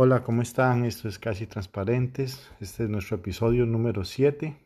[0.00, 0.84] Hola, ¿cómo están?
[0.84, 2.48] Esto es Casi Transparentes.
[2.60, 4.56] Este es nuestro episodio número 7.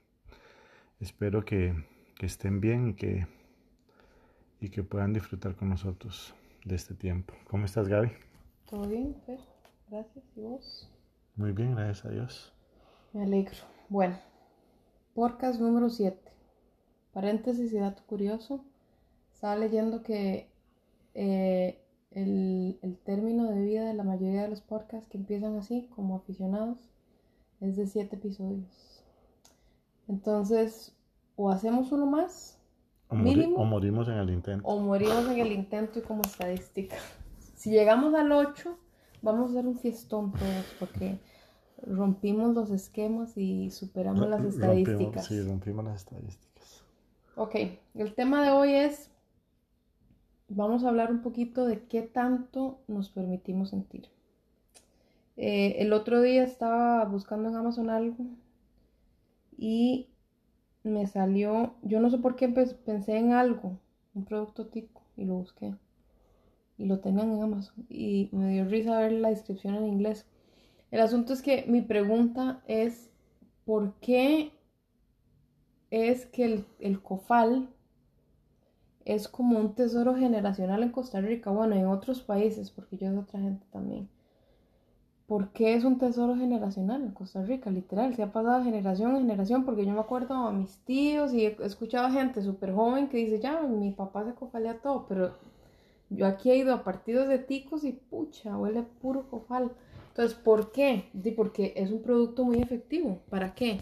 [1.00, 1.72] Espero que,
[2.18, 3.26] que estén bien y que,
[4.60, 6.34] y que puedan disfrutar con nosotros
[6.66, 7.32] de este tiempo.
[7.48, 8.10] ¿Cómo estás, Gaby?
[8.68, 9.38] Todo bien, Fer.
[9.88, 10.22] Gracias.
[10.36, 10.90] ¿Y vos?
[11.36, 12.52] Muy bien, gracias a Dios.
[13.14, 13.56] Me alegro.
[13.88, 14.18] Bueno,
[15.14, 16.30] podcast número 7.
[17.14, 18.66] Paréntesis y dato curioso.
[19.32, 20.50] Estaba leyendo que
[21.14, 21.81] eh,
[22.14, 26.16] el, el término de vida de la mayoría de los podcasts que empiezan así, como
[26.16, 26.78] aficionados,
[27.60, 29.02] es de 7 episodios.
[30.08, 30.94] Entonces,
[31.36, 32.58] o hacemos uno más,
[33.08, 33.56] O, Mínimo.
[33.56, 34.66] o morimos en el intento.
[34.66, 36.96] o morimos en el intento y como estadística.
[37.54, 38.76] Si llegamos al 8,
[39.22, 41.20] vamos a hacer un fiestón todos, porque
[41.86, 44.98] rompimos los esquemas y superamos las estadísticas.
[45.00, 46.82] Rompimos, sí, rompimos las estadísticas.
[47.36, 47.54] Ok,
[47.94, 49.11] el tema de hoy es,
[50.54, 54.08] vamos a hablar un poquito de qué tanto nos permitimos sentir.
[55.36, 58.26] Eh, el otro día estaba buscando en Amazon algo
[59.56, 60.08] y
[60.84, 63.78] me salió, yo no sé por qué pensé en algo,
[64.14, 65.74] un producto tico, y lo busqué.
[66.78, 67.86] Y lo tenían en Amazon.
[67.88, 70.26] Y me dio risa ver la descripción en inglés.
[70.90, 73.10] El asunto es que mi pregunta es,
[73.64, 74.52] ¿por qué
[75.90, 77.68] es que el, el cofal
[79.04, 83.16] es como un tesoro generacional en Costa Rica, bueno, en otros países, porque yo es
[83.16, 84.08] otra gente también.
[85.26, 87.70] ¿Por qué es un tesoro generacional en Costa Rica?
[87.70, 91.46] Literal, se ha pasado generación en generación, porque yo me acuerdo a mis tíos y
[91.46, 95.34] he escuchado a gente súper joven que dice, ya, mi papá se cofalea todo, pero
[96.10, 99.72] yo aquí he ido a partidos de ticos y pucha, huele puro cofal.
[100.08, 101.08] Entonces, ¿por qué?
[101.34, 103.20] Porque es un producto muy efectivo.
[103.30, 103.80] ¿Para qué?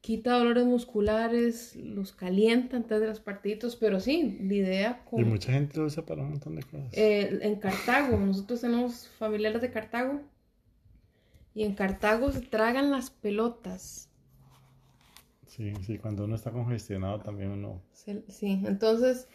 [0.00, 5.24] Quita dolores musculares, los calienta antes de los partiditos, pero sí, la idea Y con...
[5.24, 6.92] mucha gente lo usa para un montón de cosas.
[6.92, 10.20] eh, en Cartago, nosotros tenemos familiares de Cartago,
[11.54, 14.08] y en Cartago se tragan las pelotas.
[15.46, 17.82] Sí, sí, cuando uno está congestionado también uno...
[17.92, 19.26] Sí, entonces,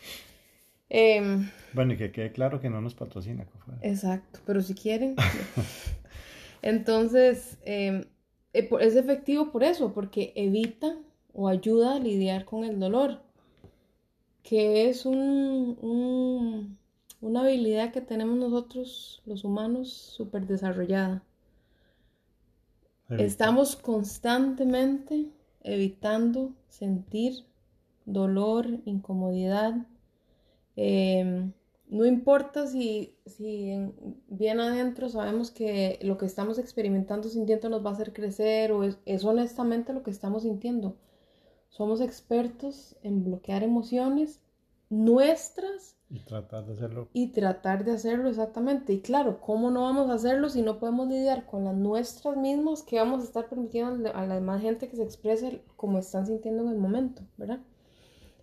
[0.89, 3.45] em, Bueno, y que quede claro que no nos patrocina.
[3.81, 5.15] Exacto, pero si quieren.
[6.61, 8.07] Entonces, em, eh,
[8.53, 10.97] es efectivo por eso, porque evita
[11.33, 13.21] o ayuda a lidiar con el dolor,
[14.43, 16.77] que es un, un-
[17.21, 21.23] una habilidad que tenemos nosotros, los humanos, súper desarrollada.
[23.09, 23.29] Evita.
[23.29, 25.29] Estamos constantemente
[25.63, 27.43] evitando sentir
[28.05, 29.87] dolor, incomodidad.
[30.75, 31.53] Em,
[31.87, 33.95] no importa si, si en-
[34.27, 38.83] bien adentro sabemos que lo que estamos experimentando, sintiendo nos va a hacer crecer o
[38.83, 40.97] es, es honestamente lo que estamos sintiendo.
[41.69, 44.41] Somos expertos en bloquear emociones
[44.89, 47.09] nuestras Y tratar de hacerlo.
[47.13, 48.91] y tratar de hacerlo exactamente.
[48.93, 52.83] Y claro, ¿cómo no vamos a hacerlo si no podemos lidiar con las nuestras mismas
[52.83, 56.63] que vamos a estar permitiendo a la demás gente que se exprese como están sintiendo
[56.63, 57.59] en el momento, ¿verdad?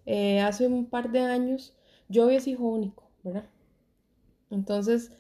[0.07, 1.77] Eh, hace un par de años
[2.09, 3.10] yo es hijo único,
[4.51, 5.13] Entonces,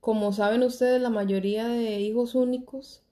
[0.00, 3.02] como saben ustedes, la mayoría de hijos únicos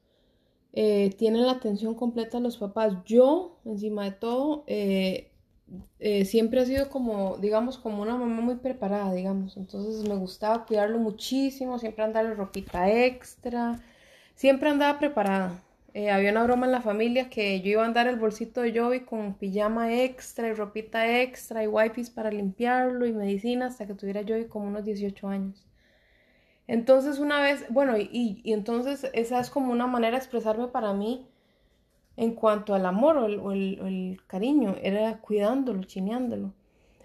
[0.73, 2.95] eh, tienen la atención completa de los papás.
[3.07, 5.31] Yo, encima de todo, eh,
[5.99, 9.57] eh, siempre he sido como, digamos, como una mamá muy preparada, digamos.
[9.57, 13.81] Entonces me gustaba cuidarlo muchísimo, siempre andarle ropita extra,
[14.35, 15.63] siempre andaba preparada.
[15.97, 18.79] Eh, había una broma en la familia que yo iba a andar el bolsito de
[18.79, 23.95] Joey con pijama extra y ropita extra y wipes para limpiarlo y medicina hasta que
[23.95, 25.67] tuviera Joey como unos 18 años.
[26.67, 30.93] Entonces una vez, bueno, y, y entonces esa es como una manera de expresarme para
[30.93, 31.27] mí
[32.17, 36.55] en cuanto al amor o el, el- o el cariño, era cuidándolo, chineándolo.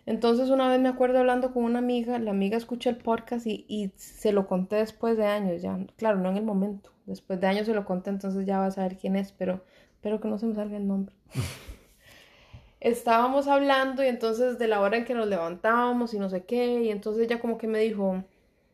[0.05, 3.65] Entonces una vez me acuerdo hablando con una amiga, la amiga escucha el podcast y,
[3.67, 7.47] y se lo conté después de años, ya, claro, no en el momento, después de
[7.47, 9.63] años se lo conté, entonces ya va a saber quién es, pero
[9.93, 11.15] espero que no se me salga el nombre.
[12.79, 16.81] Estábamos hablando y entonces de la hora en que nos levantábamos y no sé qué,
[16.83, 18.23] y entonces ella como que me dijo,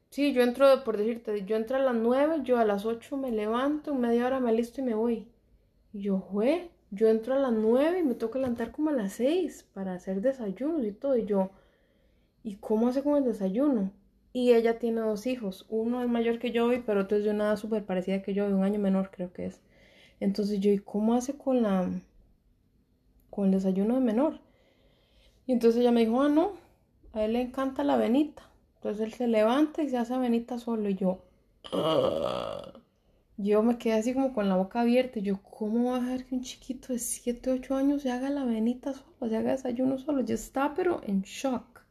[0.09, 3.31] sí, yo entro, por decirte, yo entro a las 9, yo a las 8 me
[3.31, 5.27] levanto, media hora me listo y me voy.
[5.91, 9.13] Y yo, jue, yo entro a las 9 y me que levantar como a las
[9.13, 11.17] 6 para hacer desayunos y todo.
[11.17, 11.51] Y yo,
[12.43, 13.91] ¿y cómo hace con el desayuno?
[14.33, 15.65] Y ella tiene dos hijos.
[15.69, 18.53] Uno es mayor que yo, pero otro es de una súper parecida que yo, de
[18.55, 19.61] un año menor creo que es.
[20.19, 21.89] Entonces yo, ¿y cómo hace con la
[23.29, 24.39] con el desayuno de menor?
[25.47, 26.53] Y entonces ella me dijo, ah, no,
[27.13, 28.43] a él le encanta la avenita.
[28.75, 30.89] Entonces él se levanta y se hace avenita solo.
[30.89, 31.19] Y yo,
[31.73, 32.76] "Ah".
[33.37, 35.19] Yo me quedé así como con la boca abierta.
[35.19, 38.41] Yo, ¿cómo va a dejar que un chiquito de 7, 8 años se haga la
[38.41, 40.21] avenita solo, se haga desayuno solo?
[40.21, 41.81] Yo estaba pero en shock.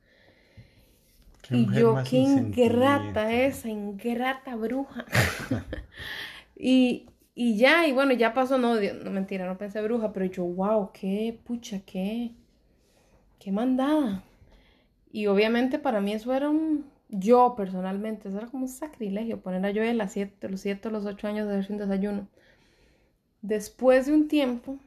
[1.48, 5.04] Y yo, qué ingrata esa, ingrata bruja.
[6.58, 7.04] Y,
[7.34, 10.90] y ya, y bueno, ya pasó, no, no mentira, no pensé bruja, pero yo, wow,
[10.90, 12.32] qué pucha, qué,
[13.38, 14.24] qué mandada.
[15.12, 19.64] Y obviamente para mí eso era un, yo personalmente, eso era como un sacrilegio, poner
[19.64, 22.28] a yo a 7, los 7 los 8 años de hacer un desayuno.
[23.42, 24.78] Después de un tiempo,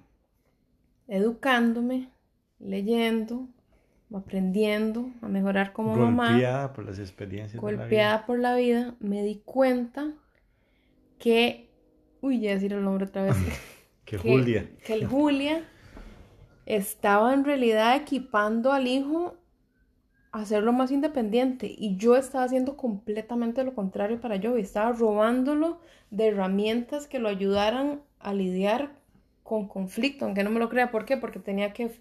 [1.08, 2.10] educándome,
[2.60, 3.48] leyendo,
[4.14, 6.32] aprendiendo a mejorar como mamá.
[6.32, 7.62] Golpeada por las experiencias.
[7.62, 10.12] Golpeada por la vida, me di cuenta
[11.20, 11.70] que,
[12.22, 13.36] uy, ya decir el nombre otra vez.
[14.06, 14.70] que, Julia.
[14.86, 15.64] Que el Julia
[16.66, 19.38] estaba en realidad equipando al hijo
[20.32, 25.80] hacerlo más independiente y yo estaba haciendo completamente lo contrario para yo, estaba robándolo
[26.12, 28.92] de herramientas que lo ayudaran a lidiar
[29.44, 31.18] con conflicto, aunque no me lo crea, ¿por qué?
[31.18, 31.92] Porque tenía que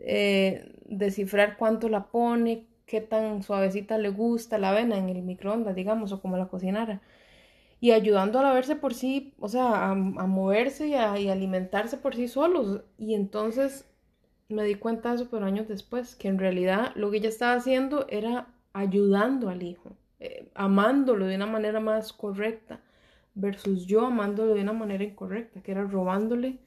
[0.00, 5.74] eh, descifrar cuánto la pone, qué tan suavecita le gusta la avena en el microondas,
[5.74, 7.00] digamos, o como la cocinara.
[7.80, 12.28] Y ayudando a verse por sí, o sea, a, moverse y a alimentarse por sí
[12.28, 12.82] solos.
[12.98, 13.86] Y entonces
[14.48, 17.54] me di cuenta de eso, pero años después, que en realidad lo que ella estaba
[17.54, 22.80] haciendo era ayudando al hijo, eh, amándolo de una manera más correcta,
[23.34, 26.58] versus yo amándolo de una manera incorrecta, que era robándole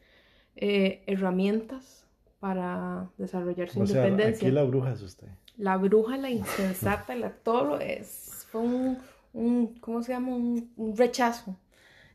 [0.55, 2.05] eh, herramientas
[2.39, 4.47] para desarrollar su independencia.
[4.47, 5.27] aquí la bruja es usted.
[5.57, 8.47] La bruja, la insensata, la todo lo es.
[8.51, 8.97] Fue un,
[9.33, 10.35] un ¿cómo se llama?
[10.35, 11.55] Un, rechazo.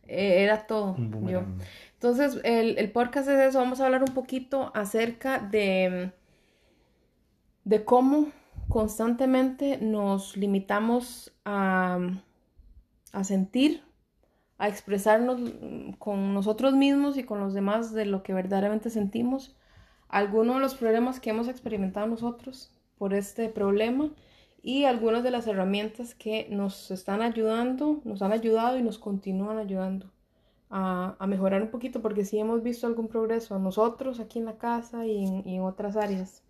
[0.07, 0.97] Eh, era todo.
[1.29, 1.43] Yo.
[2.03, 3.61] Entonces, el, el, podcast es eso.
[3.61, 6.11] Vamos a hablar un poquito acerca de,
[7.63, 8.33] de cómo
[8.69, 12.01] constantemente nos limitamos a,
[13.13, 13.85] a sentir,
[14.59, 15.53] a expresarnos
[16.01, 19.55] con nosotros mismos y con los demás de lo que verdaderamente sentimos
[20.09, 24.11] algunos de los problemas que hemos experimentado nosotros por este problema
[24.61, 29.59] y algunas de las herramientas que nos están ayudando, nos han ayudado y nos continúan
[29.59, 30.11] ayudando
[30.75, 35.07] a, mejorar un poquito porque sí hemos visto algún progreso nosotros aquí en la casa
[35.07, 36.43] y en, otras áreas.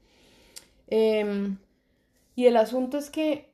[0.86, 1.58] Em,
[2.36, 3.52] y el asunto es que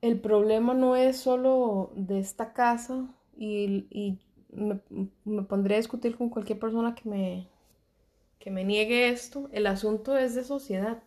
[0.00, 4.18] el problema no es solo de esta casa y,
[4.50, 7.48] me, pondré a discutir con cualquier persona que me,
[8.38, 11.02] que me niegue esto, el asunto es de sociedad.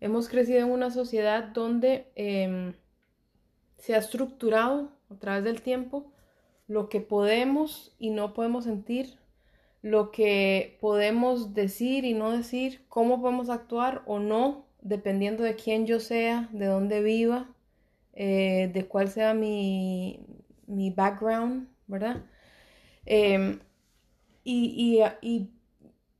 [0.00, 2.74] Hemos crecido en una sociedad donde em,
[3.78, 6.12] se ha estructurado a través del tiempo
[6.68, 9.18] lo que podemos y no podemos sentir,
[9.82, 15.86] lo que podemos decir y no decir, cómo podemos actuar o no, dependiendo de quién
[15.86, 17.48] yo sea, de dónde viva,
[18.14, 20.20] eh, de cuál sea mi,
[20.66, 22.24] mi background, ¿verdad?
[23.06, 23.60] Em,
[24.44, 25.50] y, y, y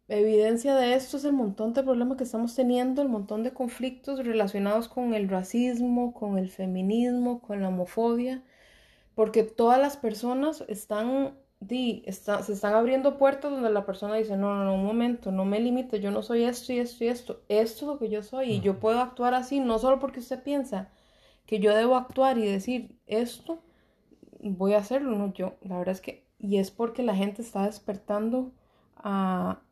[0.09, 4.25] Evidencia de esto es el montón de problemas que estamos teniendo, el montón de conflictos
[4.25, 8.43] relacionados con el racismo, con el feminismo, con la homofobia,
[9.19, 14.55] porque todas las personas están, di, se están abriendo puertas donde la persona dice, no,
[14.55, 17.41] no, no, un momento, no me limite, yo no soy esto y esto y esto,
[17.49, 20.45] esto es lo que yo soy y yo puedo actuar así, no solo porque usted
[20.45, 20.93] piensa
[21.47, 23.59] que yo debo actuar y decir esto,
[24.39, 27.67] voy a hacerlo, no, yo, la verdad es que, y es porque la gente está
[27.67, 28.53] despertando
[28.95, 29.63] a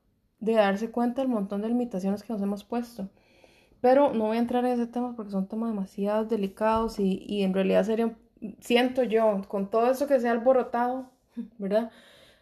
[0.40, 3.10] de darse cuenta del montón de limitaciones que nos hemos puesto.
[3.80, 7.44] Pero no voy a entrar en ese tema porque son temas demasiado delicados y, y
[7.44, 8.16] en realidad sería,
[8.60, 11.10] siento yo, con todo eso que se ha alborotado,
[11.58, 11.90] ¿verdad?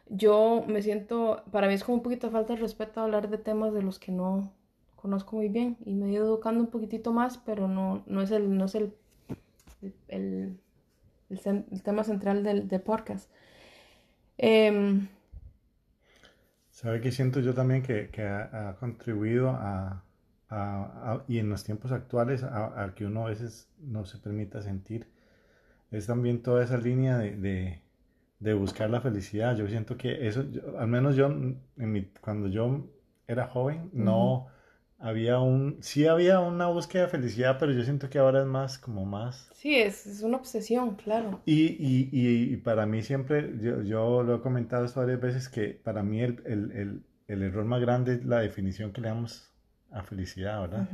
[0.08, 3.38] Yo me siento, para mí es como un poquito de falta de respeto hablar de
[3.38, 4.52] temas de los que no
[4.96, 8.30] conozco muy bien y me he ido educando un poquitito más, pero no, no es
[8.30, 8.94] el, no es el,
[10.08, 10.58] el,
[11.28, 13.30] el, tema central del, podcast.
[14.38, 15.06] Eh,
[16.74, 20.02] ¿Sabe que siento yo también que, ha, contribuido a,
[21.28, 25.06] y en los tiempos actuales a, que uno a veces no se permita sentir?
[25.90, 27.80] Es también toda esa línea de,
[28.54, 29.56] buscar la felicidad.
[29.56, 30.44] Yo siento que eso,
[30.78, 32.86] al menos yo, en cuando yo
[33.26, 34.48] era joven, no
[34.98, 38.78] había un, sí había una búsqueda de felicidad, pero yo siento que ahora es más,
[38.78, 39.50] como más.
[39.54, 41.42] Sí, es, es una obsesión, claro.
[41.44, 45.68] Y, y, y, para mí siempre, yo, yo, lo he comentado esto varias veces, que
[45.68, 49.50] para mí el, el, el, el error más grande es la definición que le damos
[49.90, 50.88] a felicidad, ¿verdad?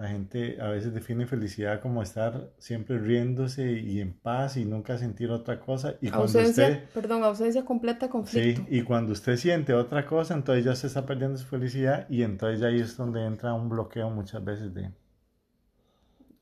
[0.00, 4.96] La gente a veces define felicidad como estar siempre riéndose y en paz y nunca
[4.96, 5.96] sentir otra cosa.
[6.00, 8.62] Y ausencia, cuando usted, perdón, ausencia completa, conflicto.
[8.62, 12.22] Sí, y cuando usted siente otra cosa, entonces ya se está perdiendo su felicidad y
[12.22, 14.90] entonces ya ahí es donde entra un bloqueo muchas veces de...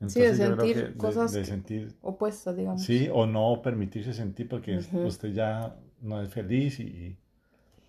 [0.06, 2.84] sí, de sentir cosas de, sentir, opuestas, digamos.
[2.84, 7.18] Sí, o no permitirse sentir porque usted ya no es feliz y...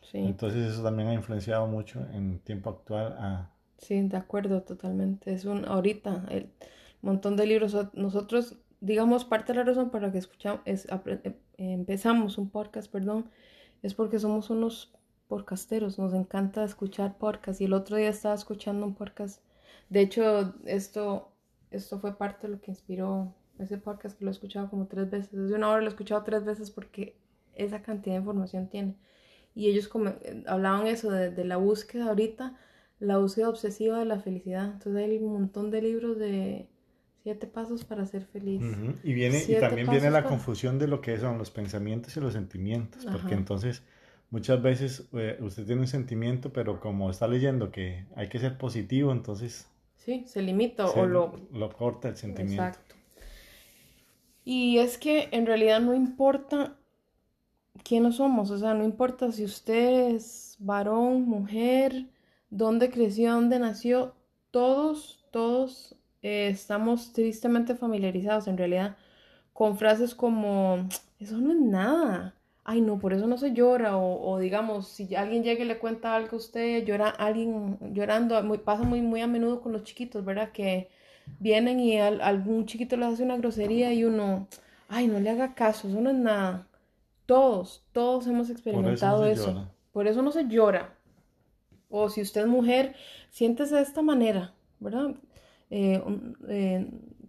[0.02, 0.18] Sí.
[0.18, 5.34] Entonces eso también ha influenciado mucho en tiempo actual a Sí, de acuerdo, totalmente.
[5.34, 6.50] Es un, ahorita, el
[7.02, 11.36] montón de libros, nosotros digamos, parte de la razón por la que escuchamos, es, eh,
[11.58, 13.30] empezamos un podcast, perdón,
[13.82, 14.94] es porque somos unos
[15.28, 17.62] podcasteros, nos encanta escuchar podcasts.
[17.62, 19.44] Y el otro día estaba escuchando un podcast,
[19.90, 21.32] de hecho, esto,
[21.72, 25.10] esto fue parte de lo que inspiró ese podcast que lo he escuchado como tres
[25.10, 27.18] veces, desde una hora lo he escuchado tres veces porque
[27.56, 28.96] esa cantidad de información tiene.
[29.56, 32.58] Y ellos como, eh, hablaban eso de, de la búsqueda ahorita,
[33.00, 34.66] la búsqueda obsesiva de la felicidad.
[34.66, 36.68] Entonces hay un montón de libros de
[37.24, 38.62] siete pasos para ser feliz.
[39.04, 42.34] Y viene y también viene la confusión de lo que son los pensamientos y los
[42.34, 43.84] sentimientos, porque entonces
[44.30, 48.58] muchas veces eh, usted tiene un sentimiento, pero como está leyendo que hay que ser
[48.58, 52.64] positivo, entonces sí, se limita o lo lo corta el sentimiento.
[52.64, 52.96] Exacto.
[54.46, 56.78] Y es que en realidad no importa
[57.84, 62.08] quiénes somos, o sea, no importa si usted es varón, mujer,
[62.50, 64.16] dónde creció, dónde nació,
[64.52, 68.98] todos, todos eh, estamos tristemente familiarizados en realidad
[69.54, 70.88] con frases como,
[71.20, 75.44] eso no es nada, ay no, por eso no se llora, o, digamos, si alguien
[75.44, 79.28] llega y le cuenta algo a usted, llora alguien llorando, muy, pasa muy, muy a
[79.28, 80.54] menudo con los chiquitos, ¿verdad?
[80.54, 80.90] Que
[81.40, 84.48] vienen y algún chiquito le hace una grosería y uno,
[84.88, 86.68] ay, no le haga caso, eso no es nada.
[87.26, 89.68] Todos, todos hemos experimentado eso.
[89.92, 90.96] Por eso no se llora.
[91.90, 92.96] O si usted es mujer,
[93.30, 95.16] siéntese de esta manera, ¿verdad?
[95.70, 96.02] Eh,
[96.48, 96.88] eh,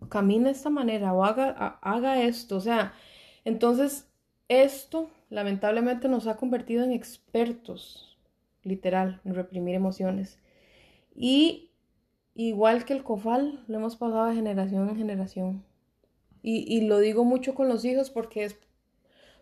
[0.09, 2.57] camine de esta manera o haga, haga esto.
[2.57, 2.93] O sea,
[3.45, 4.09] entonces
[4.49, 8.19] esto lamentablemente nos ha convertido en expertos,
[8.62, 10.38] literal, en reprimir emociones.
[11.14, 11.71] Y
[12.35, 15.64] igual que el COFAL, lo hemos pasado de generación en generación.
[16.43, 18.59] Y, y lo digo mucho con los hijos porque es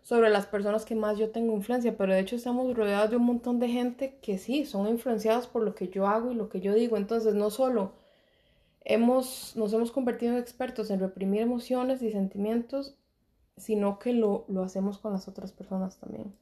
[0.02, 3.24] sobre las personas que más yo tengo influencia, pero de hecho estamos rodeados de un
[3.24, 6.60] montón de gente que sí, son influenciados por lo que yo hago y lo que
[6.60, 6.96] yo digo.
[6.96, 7.92] Entonces, no solo
[8.84, 12.96] hemos, nos hemos convertido en expertos en reprimir emociones y sentimientos,
[13.56, 16.34] sino que lo, hacemos con las otras personas también.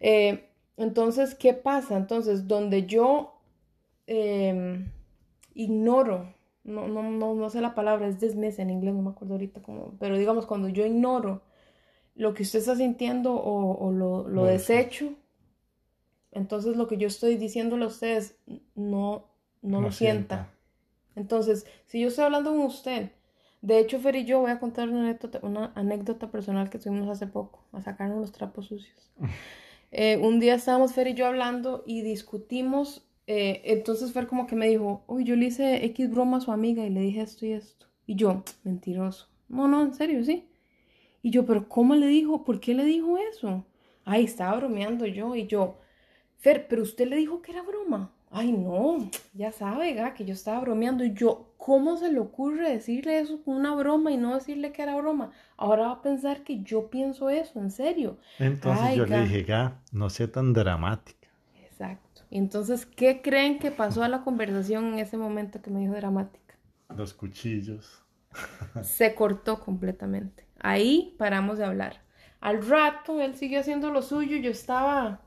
[0.00, 1.96] Eh, entonces, ¿qué pasa?
[1.96, 3.34] Entonces, donde yo
[4.06, 4.90] em,
[5.54, 6.34] ignoro,
[6.64, 9.62] no, no, no, no sé la palabra, es dismiss en inglés, no me acuerdo ahorita
[9.62, 11.42] cómo, pero digamos, cuando yo ignoro
[12.14, 15.14] lo que usted está sintiendo o, lo, desecho,
[16.32, 18.36] entonces lo que yo estoy diciéndole a ustedes
[18.74, 19.26] no,
[19.62, 20.50] no, lo sienta.
[21.16, 23.10] Entonces, si yo estoy hablando con usted,
[23.62, 27.08] de hecho, Fer y yo voy a contar una anécdota, una anécdota personal que tuvimos
[27.08, 29.10] hace poco, a sacarnos los trapos sucios.
[29.92, 34.54] Eh, un día estábamos Fer y yo hablando y discutimos, eh, entonces Fer como que
[34.54, 37.44] me dijo, uy, yo le hice X broma a su amiga y le dije esto
[37.44, 37.86] y esto.
[38.06, 39.26] Y yo, mentiroso.
[39.48, 40.48] No, no, en serio, sí.
[41.22, 42.44] Y yo, pero ¿cómo le dijo?
[42.44, 43.64] ¿Por qué le dijo eso?
[44.04, 45.34] Ay, estaba bromeando yo.
[45.34, 45.78] Y yo,
[46.38, 48.12] Fer, pero usted le dijo que era broma.
[48.30, 51.04] Ay, no, ya sabe, ga, que yo estaba bromeando.
[51.04, 54.82] Y yo, ¿cómo se le ocurre decirle eso con una broma y no decirle que
[54.82, 55.32] era broma?
[55.56, 58.18] Ahora va a pensar que yo pienso eso, en serio.
[58.38, 61.28] Entonces yo le dije, ga, no sea tan dramática.
[61.60, 62.22] Exacto.
[62.30, 66.54] Entonces, ¿qué creen que pasó a la conversación en ese momento que me dijo dramática?
[66.96, 68.04] Los cuchillos.
[68.82, 70.46] se cortó completamente.
[70.60, 72.02] Ahí paramos de hablar.
[72.40, 75.20] Al rato él siguió haciendo lo suyo yo estaba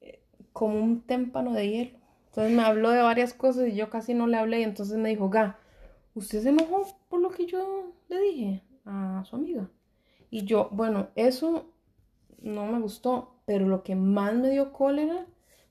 [0.00, 0.20] eh,
[0.52, 1.98] como un témpano de hielo.
[2.26, 5.08] Entonces me habló de varias cosas y yo casi no le hablé y entonces me
[5.08, 5.58] dijo, Ga,
[6.14, 9.68] ¿usted se enojó por lo que yo le dije a su amiga?
[10.30, 11.72] Y yo, bueno, eso
[12.40, 15.26] no me gustó, pero lo que más me dio cólera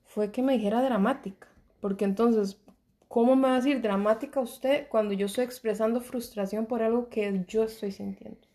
[0.06, 1.48] fue que me dijera dramática,
[1.80, 2.60] porque entonces,
[3.08, 7.46] ¿cómo me va a decir dramática usted cuando yo estoy expresando frustración por algo que
[7.48, 8.47] yo estoy sintiendo?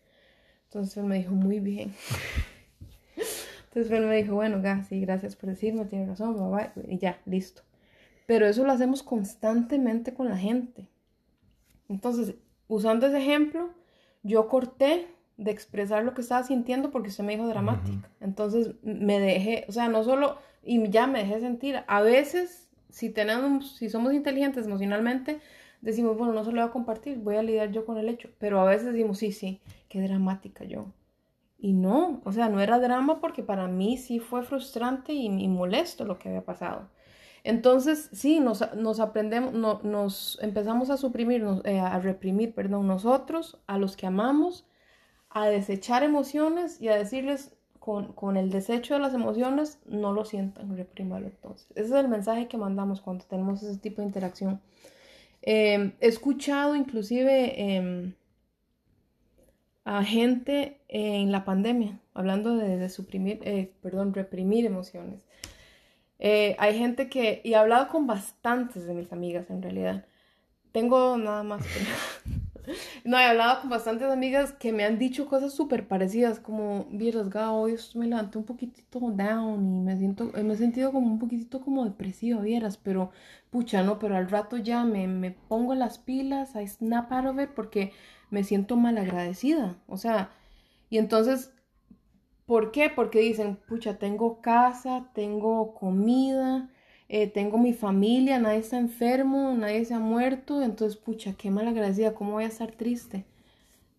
[0.73, 1.93] Entonces él me dijo, muy bien.
[3.65, 6.35] Entonces él me dijo, bueno, sí, gracias por decirme, tiene razón,
[6.87, 7.61] y ya, listo.
[8.25, 10.87] Pero eso lo hacemos constantemente con la gente.
[11.89, 12.33] Entonces,
[12.67, 13.69] usando ese ejemplo,
[14.23, 18.09] yo corté de expresar lo que estaba sintiendo porque usted me dijo dramática.
[18.19, 21.83] Entonces me dejé, o sea, no solo, y ya me dejé sentir.
[21.85, 25.39] A veces, si tenemos, si somos inteligentes emocionalmente,
[25.83, 28.29] decimos, bueno, no se lo voy a compartir, voy a lidiar yo con el hecho.
[28.39, 30.87] Pero a veces decimos, sí, sí, qué dramática yo.
[31.57, 36.05] Y no, o sea, no era drama porque para mí sí fue frustrante y, molesto
[36.05, 36.89] lo que había pasado.
[37.43, 43.77] Entonces, sí, nos, nos aprendemos, nos empezamos a suprimir, eh, a reprimir, perdón, nosotros, a
[43.77, 44.65] los que amamos,
[45.29, 50.23] a desechar emociones y a decirles con, con, el desecho de las emociones, no lo
[50.23, 51.67] sientan, reprímalo entonces.
[51.71, 54.61] Ese es el mensaje que mandamos cuando tenemos ese tipo de interacción.
[55.45, 58.13] Em, he escuchado inclusive em,
[59.83, 65.19] a gente en la pandemia hablando de, suprimir, eh, perdón, reprimir emociones.
[66.19, 70.05] Eh, hay gente que, y he hablado con bastantes de mis amigas en realidad.
[70.71, 71.79] Tengo nada más que
[73.05, 77.29] no, he hablado con bastantes amigas que me han dicho cosas súper parecidas, como, vieras,
[77.29, 81.19] Gao, hoy me levanté un poquitito down y me siento, me he sentido como un
[81.19, 83.11] poquitito como depresiva, vieras, pero,
[83.49, 87.39] pucha, no, pero al rato ya me, me pongo las pilas, I snap out of
[87.39, 87.91] it porque
[88.29, 90.31] me siento mal agradecida, o sea,
[90.89, 91.53] y entonces,
[92.45, 92.89] ¿por qué?
[92.89, 96.69] Porque dicen, pucha, tengo casa, tengo comida,
[97.15, 101.67] eh, tengo mi familia, nadie está enfermo, nadie se ha muerto, entonces, pucha, qué mal
[101.67, 103.23] agradecida, ¿cómo voy a estar triste?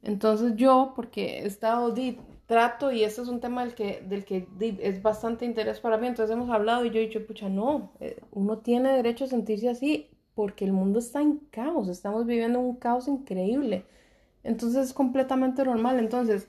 [0.02, 4.25] Entonces yo, porque he estado, di, trato, y este es un tema del que, del
[4.25, 4.49] que
[4.80, 8.21] es bastante interés para mí, entonces hemos hablado y yo he dicho, pucha, no, eh,
[8.33, 12.75] uno tiene derecho a sentirse así porque el mundo está en caos, estamos viviendo un
[12.75, 13.85] caos increíble,
[14.42, 16.49] entonces es completamente normal, entonces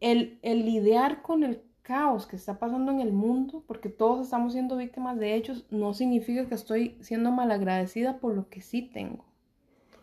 [0.00, 4.52] el, el lidiar con el caos que está pasando en el mundo, porque todos estamos
[4.52, 9.24] siendo víctimas de ellos, no significa que estoy siendo malagradecida por lo que sí tengo.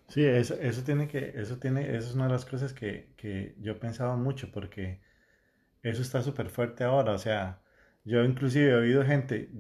[0.08, 3.56] Sí, eso, eso tiene que, eso tiene, eso es una de las cosas que, que
[3.60, 5.02] yo pensaba mucho, porque
[5.84, 7.14] eso está súper fuerte ahora.
[7.14, 7.62] O sea,
[8.06, 9.52] yo inclusive he oído gente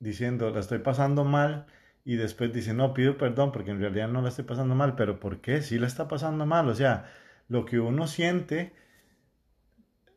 [0.00, 1.66] diciendo, la estoy pasando mal,
[2.04, 5.20] y después dice, no, pido perdón, porque en realidad no la estoy pasando mal, pero
[5.20, 5.62] ¿por qué?
[5.62, 6.68] Sí la está pasando mal.
[6.68, 7.06] O sea,
[7.48, 8.72] lo que uno siente,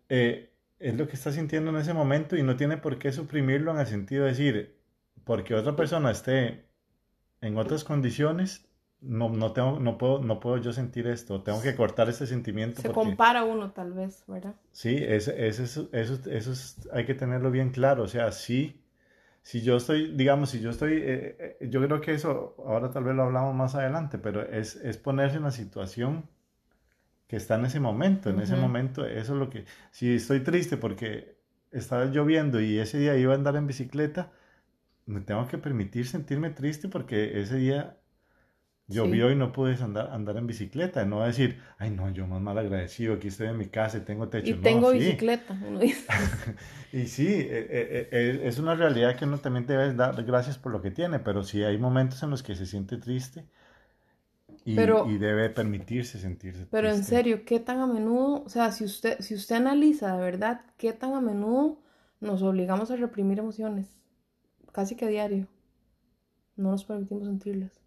[0.09, 0.52] eh,
[0.83, 3.79] es lo que está sintiendo en ese momento y no tiene por qué suprimirlo en
[3.79, 4.77] el sentido de decir,
[5.23, 6.65] porque otra persona esté
[7.39, 8.67] en otras condiciones,
[8.99, 12.81] no, no, tengo, no, puedo, no puedo yo sentir esto, tengo que cortar ese sentimiento.
[12.81, 14.55] Se compara uno tal vez, ¿verdad?
[14.73, 18.83] Sí, eso, eso, eso, eso hay que tenerlo bien claro, o sea, sí,
[19.41, 23.05] si yo estoy, digamos, si yo estoy, eh, eh, yo creo que eso, ahora tal
[23.05, 26.29] vez lo hablamos más adelante, pero es, es ponerse en la situación
[27.33, 30.77] que está en ese momento, en ese momento, eso es lo que, si estoy triste
[30.77, 31.35] porque
[31.71, 34.31] estaba lloviendo y ese día iba a andar en bicicleta,
[35.07, 37.97] me tengo que permitir sentirme triste porque ese día
[38.87, 42.55] llovió y no pude andar, andar en bicicleta, no decir, ay no, yo más mal
[42.59, 44.51] agradecido, aquí estoy en mi casa y tengo techo.
[44.51, 45.57] Y tengo bicicleta,
[46.93, 50.71] y sí, e, e, e, es una realidad que uno también debe dar gracias por
[50.71, 53.47] lo que tiene, pero si hay momentos en los que se siente triste,
[54.65, 56.65] y, y, debe permitirse sentirse.
[56.71, 60.21] Pero en serio, ¿qué tan a menudo, o sea, si usted, si usted analiza de
[60.21, 61.79] verdad, qué tan a menudo
[62.21, 63.97] nos obligamos a reprimir emociones?
[64.71, 65.47] Casi que a diario.
[66.55, 67.81] No nos permitimos sentirlas.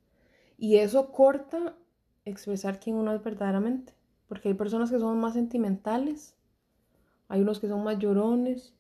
[0.59, 1.77] Y eso corta
[2.25, 3.95] expresar quién uno es verdaderamente.
[4.29, 6.35] Porque hay personas que son más sentimentales,
[7.29, 8.75] hay unos que son más llorones,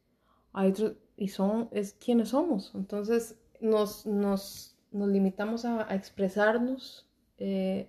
[0.52, 2.72] hay otros, y son, es quienes somos.
[2.74, 7.05] Entonces nos, nos, nos limitamos a, a expresarnos
[7.38, 7.88] eh,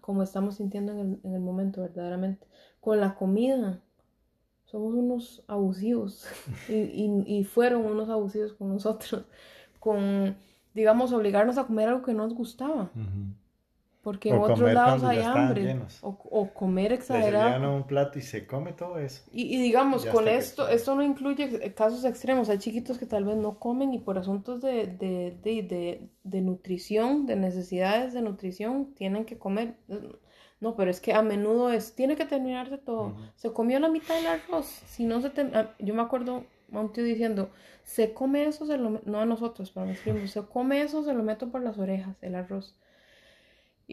[0.00, 2.46] como estamos sintiendo en el, momento, verdaderamente.
[2.80, 3.80] Con la comida,
[4.64, 6.26] somos unos abusivos
[6.68, 9.24] y, fueron unos abusivos con nosotros,
[9.78, 10.36] con,
[10.74, 12.90] digamos, obligarnos a comer algo que no nos gustaba.
[14.02, 15.80] Porque en otros lados hay hambre.
[16.00, 17.60] O, comer exagerado.
[17.60, 19.22] Se un plato y se come todo eso.
[19.30, 22.48] Y, digamos, con esto, esto no incluye casos extremos.
[22.48, 27.26] Hay chiquitos que tal vez no comen y por asuntos de, de, de, de, nutrición,
[27.26, 29.76] de necesidades de nutrición, tienen que comer.
[30.60, 33.14] No, pero es que a menudo es, tiene que terminarse todo.
[33.36, 34.66] Se comió la mitad del arroz.
[34.66, 37.50] Si no se ah, Yo me acuerdo a un tío diciendo,
[37.84, 39.00] se come eso, se lo...
[39.04, 42.16] no a nosotros, para mis primos, se come eso, se lo meto por las orejas,
[42.22, 42.74] el arroz.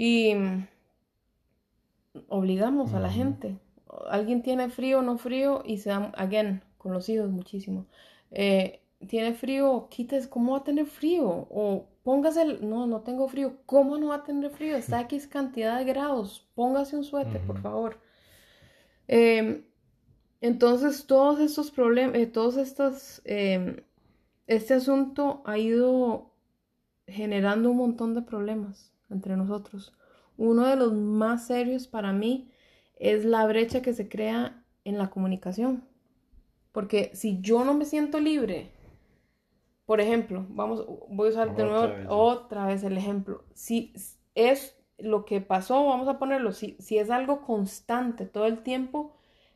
[0.01, 0.33] Y
[2.29, 3.59] obligamos a la gente.
[4.09, 7.85] Alguien tiene frío o no frío y se da, again, con los hijos muchísimo.
[8.31, 11.27] Eh, tiene frío, quites, ¿cómo va a tener frío?
[11.49, 14.77] O póngase, el, no, no tengo frío, ¿cómo no va a tener frío?
[14.77, 17.99] Está X cantidad de grados, póngase un suéter, por favor.
[19.09, 19.65] Em,
[20.39, 23.75] entonces, todos estos problemas, eh, todos estos, em,
[24.47, 26.31] este asunto ha ido
[27.05, 29.93] generando un montón de problemas entre nosotros.
[30.37, 32.51] Uno de los más serios para mí
[32.95, 35.83] es la brecha que se crea en la comunicación.
[36.71, 38.71] Porque si yo no me siento libre,
[39.85, 43.43] por ejemplo, vamos, voy a usar de nuevo otra vez el ejemplo.
[43.53, 43.93] Si
[44.35, 49.15] es lo que pasó, vamos a ponerlo, si, si es algo constante todo el tiempo,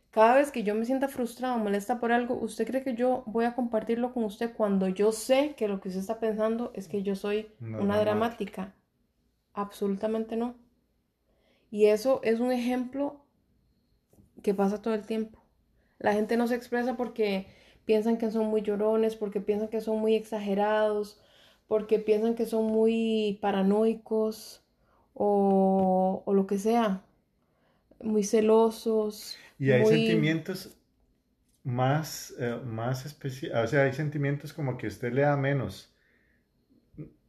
[0.10, 3.24] cada vez que yo me sienta frustrada o molesta por algo, ¿usted cree que yo
[3.26, 6.88] voy a compartirlo con usted cuando yo sé que lo que usted está pensando es
[6.88, 8.74] que yo soy una dramática?
[9.54, 10.56] Absolutamente no.
[11.72, 13.22] Y eso es un ejemplo
[14.42, 15.44] que pasa todo el tiempo.
[16.00, 17.48] La gente no se expresa porque
[17.86, 21.20] piensan que son muy llorones, porque piensan que son muy exagerados,
[21.68, 24.64] porque piensan que son muy paranoicos
[25.14, 27.04] o, lo que sea,
[28.02, 29.38] muy celosos.
[29.60, 30.76] Y hay sentimientos
[31.64, 35.93] más, eh, más especiales, o sea, hay sentimientos como que usted le da menos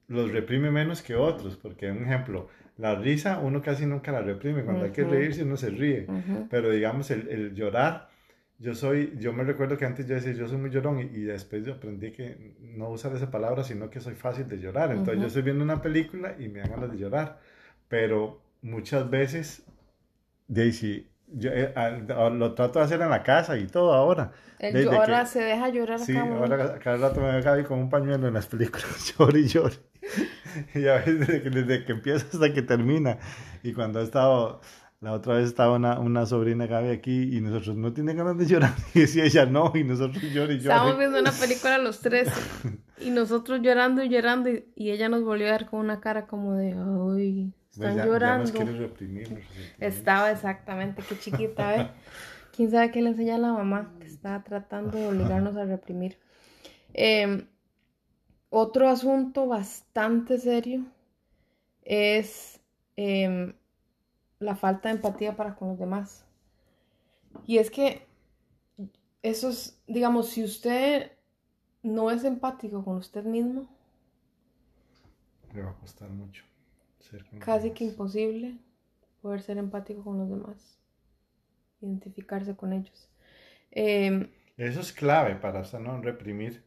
[0.09, 4.65] los reprime menos que otros, porque un ejemplo, La risa uno casi nunca la reprime,
[4.65, 6.07] cuando hay que reírse uno se ríe,
[6.51, 8.09] pero digamos el, el, llorar,
[8.59, 11.65] yo soy, yo me recuerdo que antes yo decía yo soy muy llorón y, después
[11.65, 15.27] yo aprendí que no usar esa palabra, sino que soy fácil de llorar, entonces yo
[15.29, 17.39] estoy viendo una película y me dan ganas de llorar,
[17.89, 19.63] pero muchas veces,
[20.49, 21.73] Daisy, yo, eh,
[22.33, 24.33] lo trato de hacer en la casa y todo ahora.
[24.59, 28.35] El ahora se deja llorar Sí, ahora cada rato me Gaby con un pañuelo en
[28.35, 29.75] las películas, lloro y lloro.
[30.75, 33.19] y a veces desde que, desde que empieza hasta que termina.
[33.63, 34.61] Y cuando he estado,
[35.01, 38.47] la otra vez estaba una, una sobrina Gaby aquí y nosotros no tiene ganas de
[38.47, 38.75] llorar.
[38.95, 40.63] Y decía ella no, y nosotros lloramos y lloramos.
[40.63, 42.29] Estábamos viendo una película los tres
[43.01, 46.27] y nosotros llorando y llorando y, y ella nos volvió a ver con una cara
[46.27, 48.53] como de, ay, están llorando.
[49.79, 51.91] Estaba exactamente, qué chiquita, ¿eh?
[52.55, 56.19] ¿Quién sabe qué le enseña a la mamá que está tratando de obligarnos a reprimir?
[56.93, 57.47] Em,
[58.57, 60.85] otro asunto bastante serio
[61.83, 62.61] es
[62.97, 63.53] em,
[64.39, 66.25] la falta de empatía para con los demás.
[67.47, 68.07] Y es que
[69.23, 71.11] eso es, digamos, si usted
[71.83, 73.67] no es empático con usted mismo,
[75.53, 76.45] le va a costar mucho.
[77.41, 78.57] Casi que imposible
[79.21, 80.79] poder ser empático con los demás,
[81.81, 83.09] identificarse con ellos.
[83.73, 86.63] Em, Eso es clave para no reprimir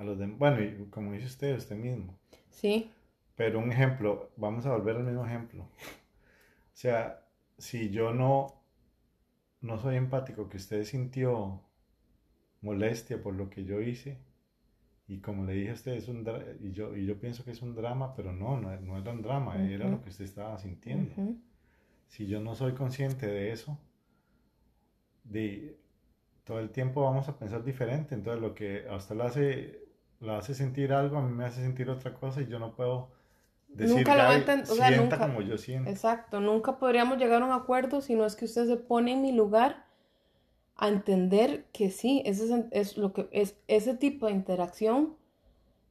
[0.00, 0.38] a los demás.
[0.38, 2.18] Bueno, y como dice usted, usted mismo.
[2.50, 2.90] Sí.
[3.36, 5.62] Pero un ejemplo, vamos a volver al mismo ejemplo.
[5.62, 5.68] O
[6.72, 7.26] sea,
[7.58, 8.62] si yo no,
[9.60, 11.60] no soy empático, que usted sintió
[12.62, 14.18] molestia por lo que yo hice,
[15.06, 16.26] y como le dije a usted, es un
[16.60, 19.22] y yo, y yo pienso que es un drama, pero no, no, no era un
[19.22, 21.14] drama, era lo que usted estaba sintiendo.
[22.06, 23.78] Si yo no soy consciente de eso,
[25.24, 25.80] de,
[26.50, 28.14] todo el tiempo vamos a pensar diferente.
[28.14, 29.79] Entonces lo que a usted lo hace,
[30.20, 33.08] lo hace sentir algo, a mí me hace sentir otra cosa y yo no puedo
[33.68, 35.90] decir nunca lo o sea, nunca, como yo siento.
[35.90, 39.22] Exacto, nunca podríamos llegar a un acuerdo si no es que usted se pone en
[39.22, 39.86] mi lugar
[40.76, 45.16] a entender que sí, ese es, lo que es ese tipo de interacción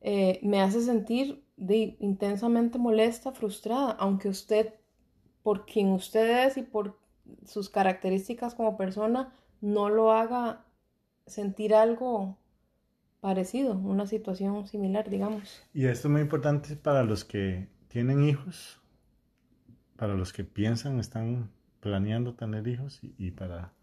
[0.02, 4.74] eh, me hace sentir de, intensamente molesta, frustrada, aunque usted,
[5.44, 6.98] por quien usted es y por
[7.46, 10.66] sus características como persona, no lo haga
[11.28, 12.39] sentir algo
[13.22, 15.62] parecido, una situación similar, digamos.
[15.74, 18.80] Y esto es muy importante para los que tienen hijos,
[19.96, 23.74] para los que piensan, están planeando tener hijos y para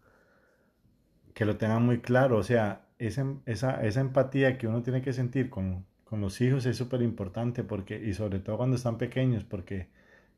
[1.33, 2.37] que lo tengan muy claro.
[2.37, 6.65] O sea, esa, esa, esa empatía que uno tiene que sentir con, con los hijos
[6.65, 9.89] es súper importante porque, y sobre todo cuando están pequeños, porque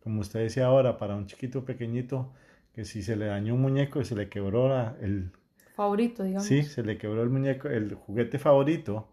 [0.01, 2.33] como usted decía ahora, para un chiquito pequeñito,
[2.73, 5.31] que si se le dañó un muñeco y se le quebró la, el...
[5.79, 6.45] Favorito, digamos.
[6.45, 9.07] Sí, se le quebró el muñeco, el juguete favorito,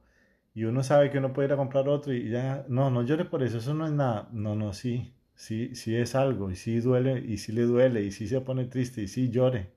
[0.53, 3.25] y uno sabe que uno puede ir a comprar otro y ya, no, no llore
[3.25, 4.29] por eso, eso no es nada.
[4.33, 8.11] No, no, sí, sí, sí es algo, y sí duele, y sí le duele, y
[8.11, 9.71] sí se pone triste, y sí llore.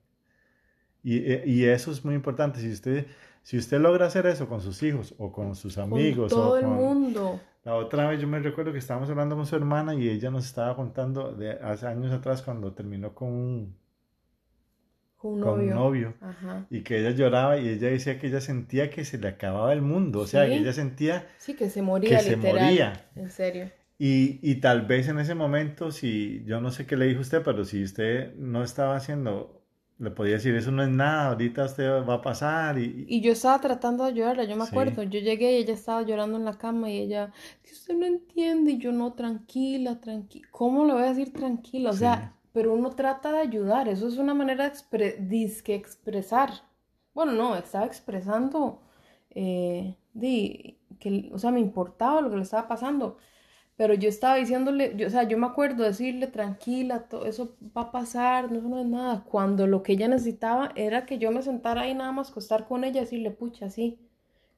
[1.04, 2.60] Eh, y, eso es muy importante.
[2.60, 3.06] Si usted,
[3.44, 6.34] si usted logra hacer eso con sus hijos o con sus amigos.
[6.34, 7.40] Con todo el mundo.
[7.66, 10.44] La otra vez yo me recuerdo que estábamos hablando con su hermana y ella nos
[10.44, 13.79] estaba contando de hace años atrás cuando terminó con un,
[15.20, 16.14] con un novio.
[16.70, 19.82] Y que ella lloraba y ella decía que ella sentía que se le acababa el
[19.82, 20.22] mundo.
[20.22, 22.18] O sea, que ella sentía sí, que se moría.
[22.18, 22.94] Que se moría.
[23.16, 23.70] En serio.
[23.98, 27.44] Y, y tal vez en ese momento, si yo no sé qué le dijo usted,
[27.44, 29.60] pero si usted no estaba haciendo
[30.00, 32.80] le podía decir, eso no es nada, ahorita usted va a pasar.
[32.80, 36.02] Y, y yo estaba tratando de ayudarla, yo me acuerdo, yo llegué y ella estaba
[36.04, 40.48] llorando en la cama y ella, que usted no entiende, y yo no, tranquila, tranquila,
[40.52, 41.90] ¿cómo le voy a decir tranquila?
[41.90, 45.44] O sea, pero uno trata de ayudar, eso es una manera de
[45.76, 46.52] expresar.
[47.14, 48.82] Bueno, no, estaba expresando,
[49.32, 49.96] eh,
[51.00, 53.18] que, o sea, me importaba lo que le estaba pasando.
[53.78, 57.84] Pero yo estaba diciéndole, yo, o sea, yo me acuerdo decirle, tranquila, todo eso va
[57.84, 59.24] a pasar, no, no es nada.
[59.30, 62.84] Cuando lo que ella necesitaba era que yo me sentara ahí nada más, acostar con
[62.84, 63.98] ella decirle, pucha, sí,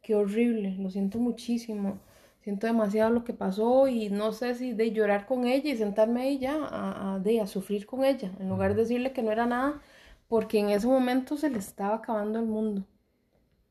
[0.01, 1.99] qué horrible, lo siento muchísimo,
[2.41, 6.23] siento demasiado lo que pasó y no sé si de llorar con ella y sentarme
[6.23, 9.45] ahí ya a, de, a sufrir con ella, en lugar de decirle que no era
[9.45, 9.82] nada,
[10.27, 12.86] porque en ese momento se le estaba acabando el mundo.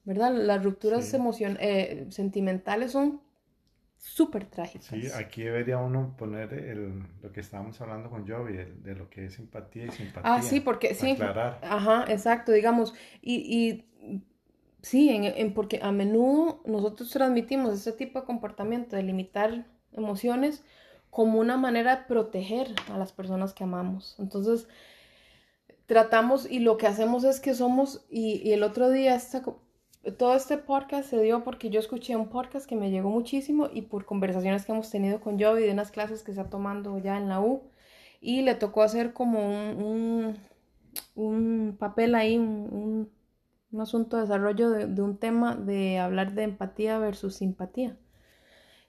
[0.05, 0.33] ¿Verdad?
[0.35, 3.21] Las rupturas eh, sentimentales son
[3.99, 4.87] súper trágicas.
[4.87, 9.27] Sí, aquí debería uno poner el, lo que estábamos hablando con Jovi, de lo que
[9.27, 10.33] es simpatía y simpatía.
[10.33, 11.17] Ah, sí, porque sí.
[11.63, 12.95] Ajá, exacto, digamos.
[13.21, 14.25] Y, y
[14.83, 20.65] sí, en, porque a menudo nosotros transmitimos ese tipo de comportamiento de limitar emociones
[21.11, 24.17] como una manera de proteger a las personas que amamos.
[24.19, 24.69] Entonces,
[25.87, 29.43] tratamos y lo que hacemos es que somos, y, el otro día esta
[30.17, 33.83] todo este podcast se dio porque yo escuché un podcast que me llegó muchísimo y
[33.83, 37.29] por conversaciones que hemos tenido con Joey de unas clases que está tomando ya en
[37.29, 37.65] la U
[38.21, 40.39] y le tocó hacer como un,
[41.15, 43.11] un, papel ahí, un,
[43.79, 47.97] asunto de desarrollo de, un tema de hablar de empatía versus simpatía.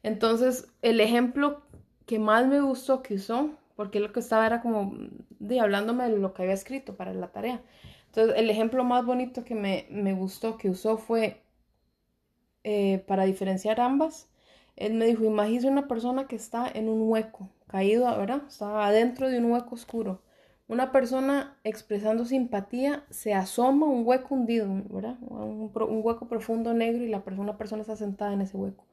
[0.03, 1.61] Entonces, el ejemplo
[2.05, 4.93] que más me gustó que usó, porque lo que estaba era como
[5.39, 7.61] de hablándome de lo que había escrito para la tarea.
[8.07, 11.41] Entonces, el ejemplo más bonito que me, me gustó que usó fue
[12.63, 14.29] eh, para diferenciar ambas.
[14.75, 18.43] Él me dijo, imagínese una persona que está en un hueco, caído, ¿verdad?
[18.47, 20.21] Está adentro de un hueco oscuro.
[20.71, 25.17] Una persona expresando simpatía se asoma a un hueco hundido, ¿verdad?
[25.19, 28.85] Un, un, hueco profundo negro y la persona, una persona está sentada en ese hueco.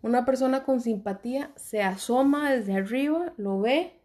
[0.00, 4.00] Una persona con simpatía se asoma desde arriba, lo ve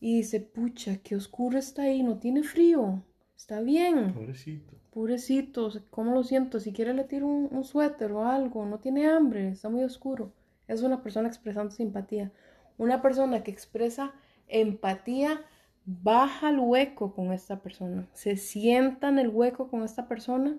[0.00, 3.02] y dice, pucha, qué oscuro está ahí, no tiene frío,
[3.36, 4.14] está bien.
[4.14, 4.74] Pobrecito.
[4.94, 6.58] Pobrecito, ¿cómo lo siento?
[6.58, 10.32] Si quiere le tiro un, suéter o algo, no tiene hambre, está muy oscuro.
[10.68, 12.32] Es una persona expresando simpatía.
[12.78, 14.14] Una persona que expresa
[14.48, 15.44] empatía
[15.84, 20.58] baja al hueco con esta persona, se sienta en el hueco con esta persona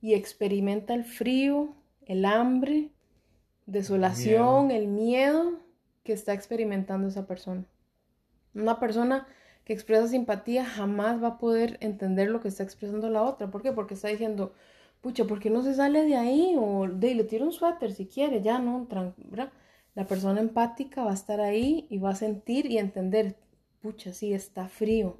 [0.00, 1.74] y experimenta el frío,
[2.06, 2.90] el hambre,
[3.66, 5.60] desolación, el miedo
[6.04, 7.64] que está experimentando esa persona.
[8.54, 9.26] Una persona
[9.64, 13.50] que expresa simpatía jamás va a poder entender lo que está expresando la otra.
[13.50, 13.72] ¿Por qué?
[13.72, 14.52] Porque está diciendo,
[15.00, 16.56] pucha, ¿por qué no se sale de ahí?
[16.58, 18.88] O de, le tira un suéter si quiere, ya no,
[19.94, 23.36] La persona empática va a estar ahí y va a sentir y entender,
[23.82, 25.16] pucha, sí, está frío,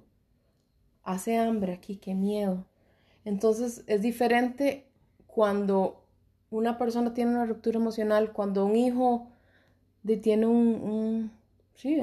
[1.03, 2.64] hace hambre aquí, qué miedo.
[3.25, 4.87] Entonces es diferente
[5.27, 6.05] cuando
[6.51, 9.29] una persona tiene una ruptura emocional, cuando un hijo
[10.22, 11.31] tiene un,
[11.75, 12.01] sí,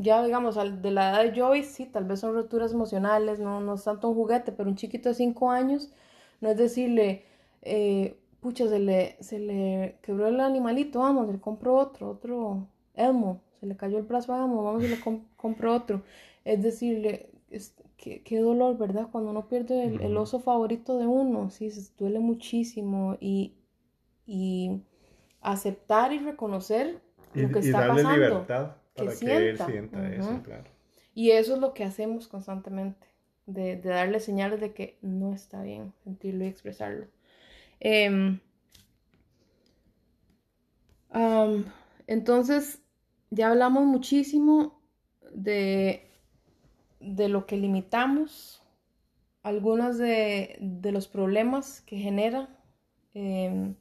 [0.00, 3.74] ya digamos, de la edad de Joyce, sí, tal vez son rupturas emocionales, no, no
[3.74, 5.90] es tanto un juguete, pero un chiquito de 5 años,
[6.40, 7.24] no es decirle,
[7.62, 13.40] eh, pucha, se le, se le quebró el animalito, vamos, le compro otro, otro Elmo,
[13.62, 14.98] se le cayó el brazo a Elmo, vamos y le
[15.36, 16.02] compro otro.
[16.44, 17.30] Es decirle,
[17.96, 19.06] qué, dolor, ¿verdad?
[19.12, 23.54] Cuando uno pierde el, oso favorito de uno, sí, se duele muchísimo y,
[25.40, 27.00] aceptar y reconocer
[27.34, 28.26] lo que está darle pasando.
[28.26, 30.64] libertad para que, él sienta eso, claro.
[31.14, 33.06] Y eso es lo que hacemos constantemente,
[33.46, 37.06] de, darle señales de que no está bien sentirlo y expresarlo.
[37.78, 38.40] Em,
[42.08, 42.81] entonces,
[43.32, 44.80] ya hablamos muchísimo
[45.34, 46.08] de
[47.02, 48.62] de lo que limitamos,
[49.42, 52.48] algunos de, los problemas que genera
[53.12, 53.74] em,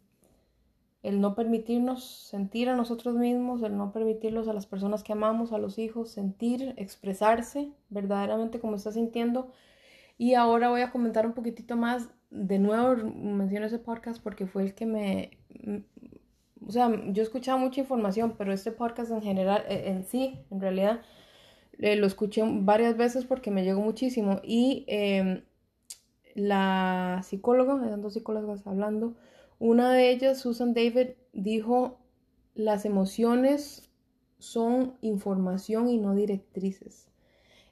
[1.03, 5.51] el no permitirnos sentir a nosotros mismos, el no permitirlos a las personas que amamos,
[5.53, 9.51] a los hijos, sentir, expresarse verdaderamente como está sintiendo.
[10.17, 14.63] Y ahora voy a comentar un poquitito más, de nuevo menciono ese podcast porque fue
[14.63, 15.37] el que me...
[16.65, 20.39] O sea, yo he escuchado mucha información, pero este podcast en general, e, en sí,
[20.51, 21.01] en realidad,
[21.79, 24.39] eh, lo escuché varias veces porque me llegó muchísimo.
[24.43, 25.43] Y em,
[26.35, 29.15] la psicóloga, eran dos psicólogas hablando,
[29.59, 31.99] una de ellas, Susan David, dijo,
[32.55, 33.89] las emociones
[34.39, 37.07] son información y no directrices.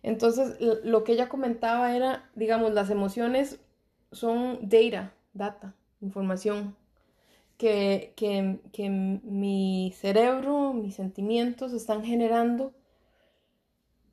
[0.04, 3.60] Entonces, lo que ella comentaba era, digamos, las emociones
[4.12, 6.75] son data, data, información,
[7.60, 12.74] que, que, que mi cerebro, mis sentimientos están generando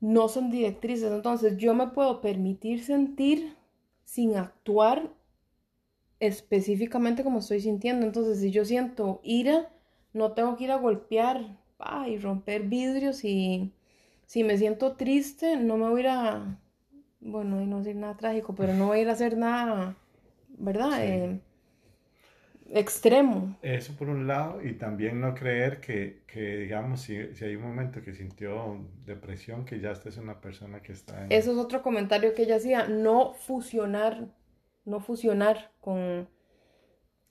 [0.01, 1.11] no son directrices.
[1.11, 3.55] Entonces yo me puedo permitir sentir
[4.03, 5.09] sin actuar
[6.19, 8.05] específicamente como estoy sintiendo.
[8.05, 9.71] Entonces si yo siento ira,
[10.11, 11.57] no tengo que ir a golpear
[12.05, 13.71] y romper vidrios y
[14.25, 16.59] si me siento triste, no me voy a ir a,
[17.21, 19.95] bueno, y no decir nada trágico, pero no voy a ir a hacer nada,
[20.57, 21.05] ¿verdad?
[21.05, 21.39] Eh,
[22.73, 23.57] extremo.
[23.61, 27.63] Eso por un lado, y también no creer que, que digamos, si, si, hay un
[27.63, 31.31] momento que sintió depresión, que ya esta es una persona que está en...
[31.31, 34.27] Eso es otro comentario que ella hacía, no fusionar,
[34.85, 36.27] no fusionar con,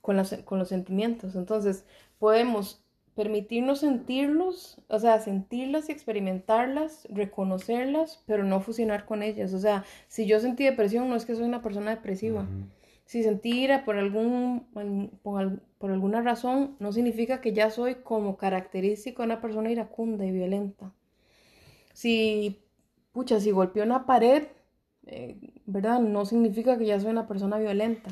[0.01, 1.35] con, con los sentimientos.
[1.35, 1.85] Entonces,
[2.19, 2.83] podemos
[3.17, 9.55] permitirnos sentirlos, o sea, sentirlas y experimentarlas, reconocerlas, pero no fusionar con ellas.
[9.55, 12.47] O sea, si yo sentí depresión, no es que soy una persona depresiva.
[13.07, 14.67] Si sentí ira por, algún,
[15.23, 20.31] por, alguna razón, no significa que ya soy como característico de una persona iracunda y
[20.31, 20.91] violenta.
[21.93, 22.59] Si,
[23.13, 24.43] pucha, si golpeé una pared,
[25.05, 26.01] eh, ¿verdad?
[26.01, 28.11] No significa que ya soy una persona violenta.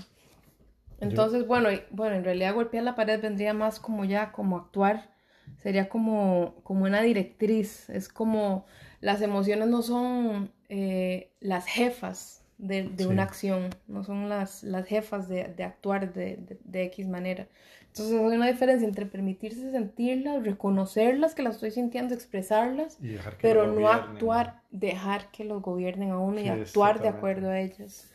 [1.02, 5.14] Entonces, bueno, bueno, en realidad golpear la pared vendría más como ya, como actuar,
[5.62, 8.66] sería como, como una directriz, es como
[9.02, 15.28] las emociones no son eh, las jefas de, una acción, no son las, las jefas
[15.28, 17.48] de, actuar de, de, X manera.
[17.88, 22.98] Entonces hay una diferencia entre permitirse sentirlas, reconocerlas, que las estoy sintiendo, expresarlas,
[23.42, 28.12] pero no actuar, dejar que los gobiernen a uno y actuar de acuerdo a ellas.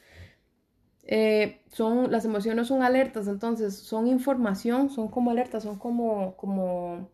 [1.04, 7.08] Eh, son, las emociones son alertas, entonces son información, son como alertas, son como, como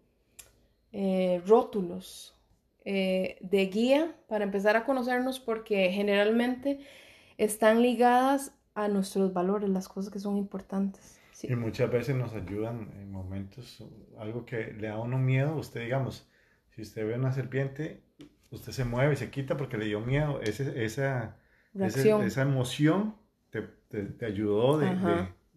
[0.93, 2.35] eh, rótulos
[2.85, 6.81] eh, de guía para empezar a conocernos porque generalmente
[7.39, 11.19] están ligadas a nuestros valores, las cosas que son importantes.
[11.43, 13.85] Y muchas veces nos ayudan en momentos,
[14.19, 16.29] algo que le da a uno miedo, usted digamos,
[16.71, 18.03] si usted ve una serpiente,
[18.51, 21.37] usted se mueve y se quita porque le dio miedo, ese, esa,
[21.75, 23.17] esa emoción
[23.51, 24.89] te, te, ayudó de,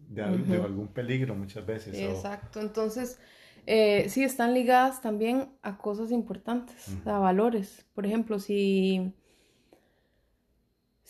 [0.08, 1.94] de, algún peligro muchas veces.
[1.96, 3.18] Exacto, entonces
[3.66, 7.86] eh, sí están ligadas también a cosas importantes, a valores.
[7.94, 9.14] Por ejemplo, si,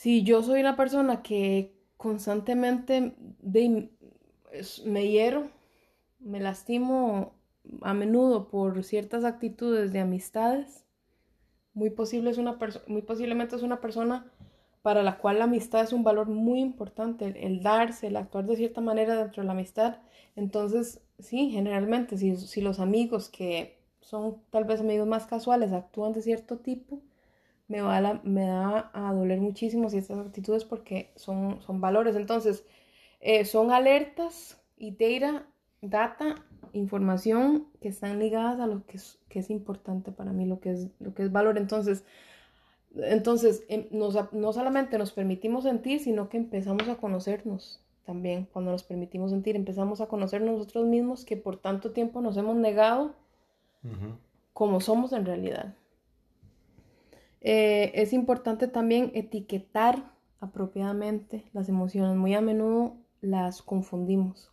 [0.01, 3.19] si yo soy una persona que constantemente
[4.87, 5.51] me hiero,
[6.21, 7.35] me lastimo
[7.83, 10.87] a menudo por ciertas actitudes de amistades.
[11.75, 14.33] Muy, posible es una muy posiblemente es una persona
[14.81, 18.57] para la cual la amistad es un valor muy importante, el, darse, el actuar de
[18.57, 19.99] cierta manera dentro de la amistad.
[20.35, 26.15] Entonces, sí, generalmente, si, si los amigos que son tal vez amigos más casuales actúan
[26.15, 27.03] de cierto tipo,
[27.71, 32.17] me va, me da a doler muchísimo ciertas actitudes porque son, son valores.
[32.17, 32.65] Entonces,
[33.21, 35.47] eh, son alertas y data,
[35.81, 36.35] data,
[36.73, 40.73] información que están ligadas a lo que es, que es importante para mí, lo que
[40.73, 41.59] es, lo que es valor.
[41.59, 42.05] Entonces,
[42.97, 48.49] entonces em, no solamente nos permitimos sentir, sino que empezamos a conocernos también.
[48.53, 52.57] Cuando nos permitimos sentir, empezamos a conocer nosotros mismos que por tanto tiempo nos hemos
[52.57, 53.15] negado
[54.53, 55.75] como somos en realidad.
[57.41, 62.17] Eh, es importante también etiquetar apropiadamente las emociones.
[62.17, 64.53] Muy a menudo las confundimos.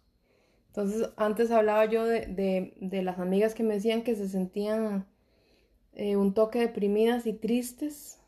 [0.68, 5.08] Entonces, antes hablaba yo de, las amigas que me decían que se sentían
[5.94, 8.20] eh, un toque deprimidas y tristes,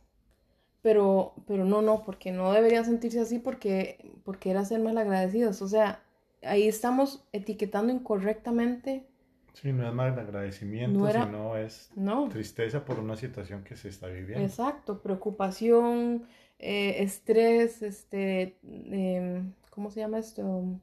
[0.81, 5.61] pero, pero no, no, porque no deberían sentirse así porque, porque era ser malagradecidos.
[5.61, 6.03] O sea,
[6.41, 9.05] ahí estamos etiquetando incorrectamente.
[9.53, 11.91] Sí, no es malagradecimiento, sino es
[12.29, 14.45] tristeza por una situación que se está viviendo.
[14.45, 16.25] Exacto, preocupación,
[16.59, 20.79] eh, estrés, este, em, ¿cómo se llama esto?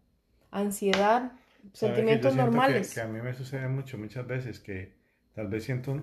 [0.50, 1.33] Ansiedad,
[1.72, 2.94] sentimientos normales.
[2.94, 4.94] Que, a mí me sucede mucho, muchas veces, que
[5.35, 6.02] tal vez siento,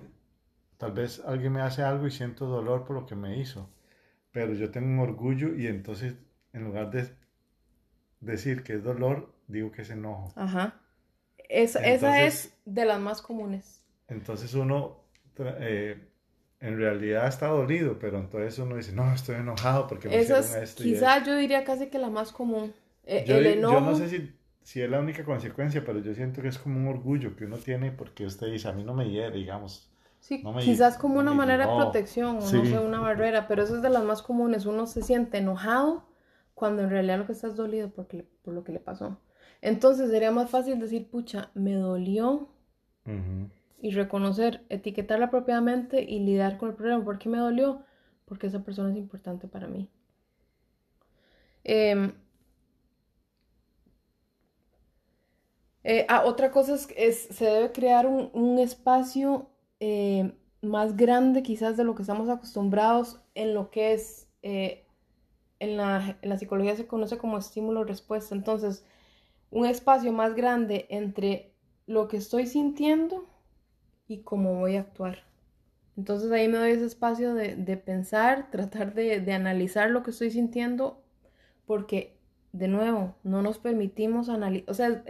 [0.78, 3.70] tal vez alguien me hace algo y siento dolor por lo que me hizo,
[4.32, 6.14] pero yo tengo un orgullo y entonces
[6.52, 7.08] en lugar de
[8.20, 10.32] decir que es dolor, digo que es enojo.
[10.36, 10.80] Ajá.
[11.48, 13.82] Esa es de las más comunes.
[14.08, 15.04] Entonces uno
[15.38, 16.08] eh,
[16.60, 20.82] en realidad está dolido, pero entonces uno dice, no, estoy enojado porque me hicieron esto.
[20.82, 22.72] Quizás yo diría casi que la más común.
[23.04, 23.74] Eh, yo, el enojo.
[23.74, 26.78] Yo no sé si, si, es la única consecuencia, pero yo siento que es como
[26.78, 29.90] un orgullo que uno tiene porque usted dice, a mí no me hiere, digamos.
[30.20, 33.82] Sí, quizás como una manera de protección, o no sé, una barrera, pero eso es
[33.82, 34.64] de las más comunes.
[34.64, 36.06] Uno se siente enojado
[36.54, 39.18] cuando en realidad lo que está es dolido porque por lo que le pasó.
[39.64, 42.50] Entonces sería más fácil decir, pucha, me dolió
[43.80, 47.02] y reconocer, etiquetarla apropiadamente y lidiar con el problema.
[47.02, 47.80] ¿Por qué me dolió?
[48.26, 49.88] Porque esa persona es importante para mí.
[51.64, 52.12] Em,
[55.82, 59.48] eh, ah, otra cosa es, que se debe crear un, espacio
[59.80, 64.84] eh, más grande quizás de lo que estamos acostumbrados en lo que es, eh,
[65.58, 68.34] en, la, en la psicología se conoce como estímulo-respuesta.
[68.34, 68.84] Entonces,
[69.54, 71.54] un espacio más grande entre
[71.86, 73.28] lo que estoy sintiendo
[74.08, 75.22] y cómo voy a actuar.
[75.96, 81.04] Entonces ahí me doy ese espacio de, pensar, tratar de, analizar lo que estoy sintiendo,
[81.66, 82.18] porque
[82.50, 85.04] de nuevo, no nos permitimos analizar, o sea,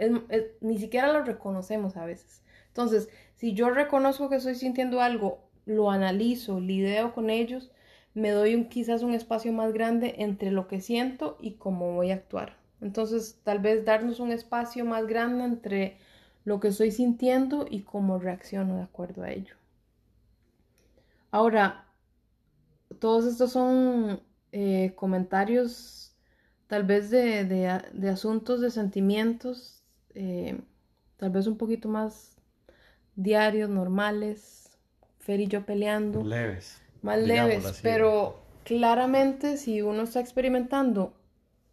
[0.61, 2.43] ni siquiera lo reconocemos a veces.
[2.67, 7.71] Entonces, si yo reconozco que estoy sintiendo algo, lo analizo, lidio con ellos,
[8.13, 12.11] me doy un, quizás un espacio más grande entre lo que siento y cómo voy
[12.11, 12.63] a actuar.
[12.81, 15.97] Entonces, tal vez darnos un espacio más grande entre
[16.43, 19.55] lo que estoy sintiendo y cómo reacciono de acuerdo a ello.
[21.31, 21.85] Ahora,
[22.99, 24.21] todos estos son
[24.51, 26.15] eh, comentarios
[26.67, 27.67] tal vez de,
[28.09, 29.83] asuntos, de sentimientos,
[30.13, 30.59] eh,
[31.17, 32.37] tal vez un poquito más
[33.15, 34.77] diarios, normales,
[35.19, 36.23] Fer y yo peleando.
[36.23, 36.81] Leves.
[37.01, 41.13] Más leves, pero claramente si uno está experimentando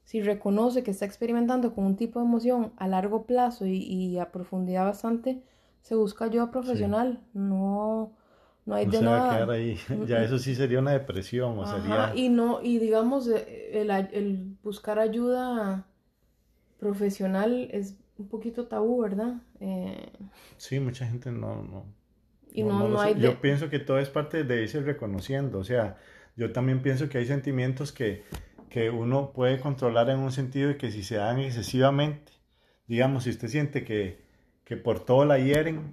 [0.05, 4.31] si reconoce que está experimentando con un tipo de emoción a largo plazo y, a
[4.33, 5.43] profundidad bastante,
[5.83, 7.21] se busca ayuda profesional.
[7.35, 8.13] No,
[8.67, 9.35] no hay No de se va a nada.
[9.37, 9.79] quedar ahí.
[10.07, 12.13] Ya eso sí sería una depresión o Ajá, sería...
[12.17, 15.87] y no, y digamos, eh, el, el buscar ayuda
[16.79, 19.35] profesional es un poquito tabú, ¿verdad?
[19.61, 20.11] Eh,
[20.59, 21.85] Sí, mucha gente no, no,
[22.53, 25.59] y no- no, hay de- Yo pienso que todo es parte de irse reconociendo.
[25.59, 25.97] O sea,
[26.37, 28.23] yo también pienso que hay sentimientos que,
[28.73, 32.33] que uno puede controlar en un sentido de que si se dan excesivamente,
[32.87, 34.19] digamos, si usted siente que,
[34.65, 35.93] que por todo la hieren,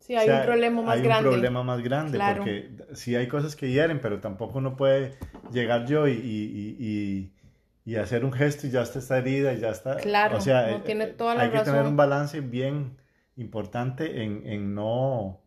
[0.00, 1.28] Sí, hay o sea, un problema más hay grande.
[1.28, 2.38] un problema más grande, Claro.
[2.42, 5.14] porque sí hay cosas que hieren, pero tampoco uno puede
[5.52, 7.32] llegar yo y, y, y, y-
[7.84, 9.96] y hacer un gesto y ya está, está herida y ya está.
[9.96, 11.92] Claro, o sea, no eh, tiene eh, toda la hay que tener razón.
[11.92, 12.96] un balance bien
[13.36, 15.41] importante en, en no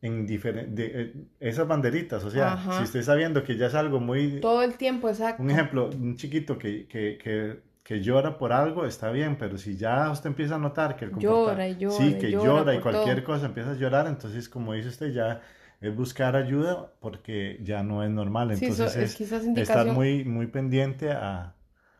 [0.00, 2.78] en diferentes esas banderitas, o sea, Ajá.
[2.78, 5.42] si usted está viendo que ya es algo muy Todo el tiempo, exacto.
[5.42, 9.76] un ejemplo, un chiquito que, que, que, que llora por algo está bien, pero si
[9.76, 12.80] ya usted empieza a notar que el Llora y llora sí, que llora llora y
[12.80, 13.24] cualquier todo.
[13.34, 15.40] cosa empieza a llorar, entonces como dice usted ya
[15.80, 20.24] es buscar ayuda porque ya no es normal, Sí, eso entonces es es estar muy
[20.24, 21.54] muy pendiente a,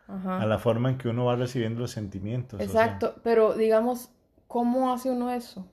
[0.07, 0.43] Ajá.
[0.43, 2.61] a la forma en que uno va recibiendo los sentimientos.
[2.61, 4.11] o sea, Exacto, pero digamos,
[4.47, 5.67] ¿cómo hace uno eso?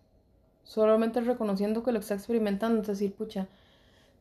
[0.65, 3.47] Solamente reconociendo que lo está experimentando, es decir, pucha,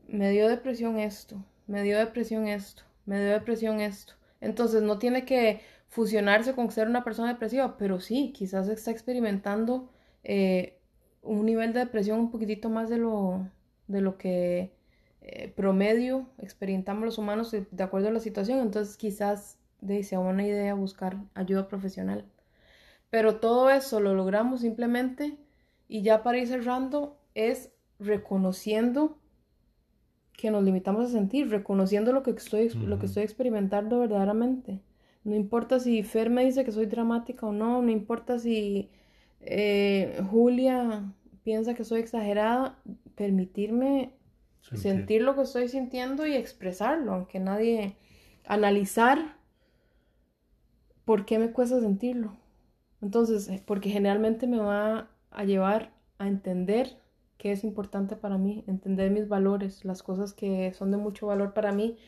[0.07, 4.13] me dio depresión esto, me dio depresión esto, me dio depresión esto.
[4.41, 9.91] Entonces no tiene que fusionarse con ser una persona depresiva, pero sí, quizás está experimentando
[10.23, 10.79] eh,
[11.23, 13.49] un nivel de depresión un poquitito más de lo,
[13.89, 14.75] de lo que
[15.23, 18.61] eh, promedio experimentamos los humanos de, de acuerdo a la situación.
[18.61, 22.27] Entonces quizás de, sea buena idea buscar ayuda profesional.
[23.09, 25.39] Pero todo eso lo logramos simplemente
[25.89, 29.19] y ya para ir cerrando es reconociendo
[30.33, 34.81] que nos limitamos a sentir, reconociendo lo que estoy, lo que estoy experimentando verdaderamente.
[35.23, 38.91] No importa si Fer me dice que soy dramática o no, no importa si
[39.41, 41.13] eh, Julia
[41.45, 42.79] piensa que soy exagerada,
[43.15, 44.13] permitirme
[44.61, 44.83] sentir.
[44.83, 47.97] sentir lo que estoy sintiendo y expresarlo, aunque nadie
[48.47, 49.37] analizar
[51.05, 52.37] por qué me cuesta sentirlo.
[53.01, 56.97] Entonces, eh, porque generalmente me va a llevar a entender
[57.39, 61.55] qué es importante para mí, entender mis valores, las cosas que son de mucho valor
[61.55, 61.99] para mí.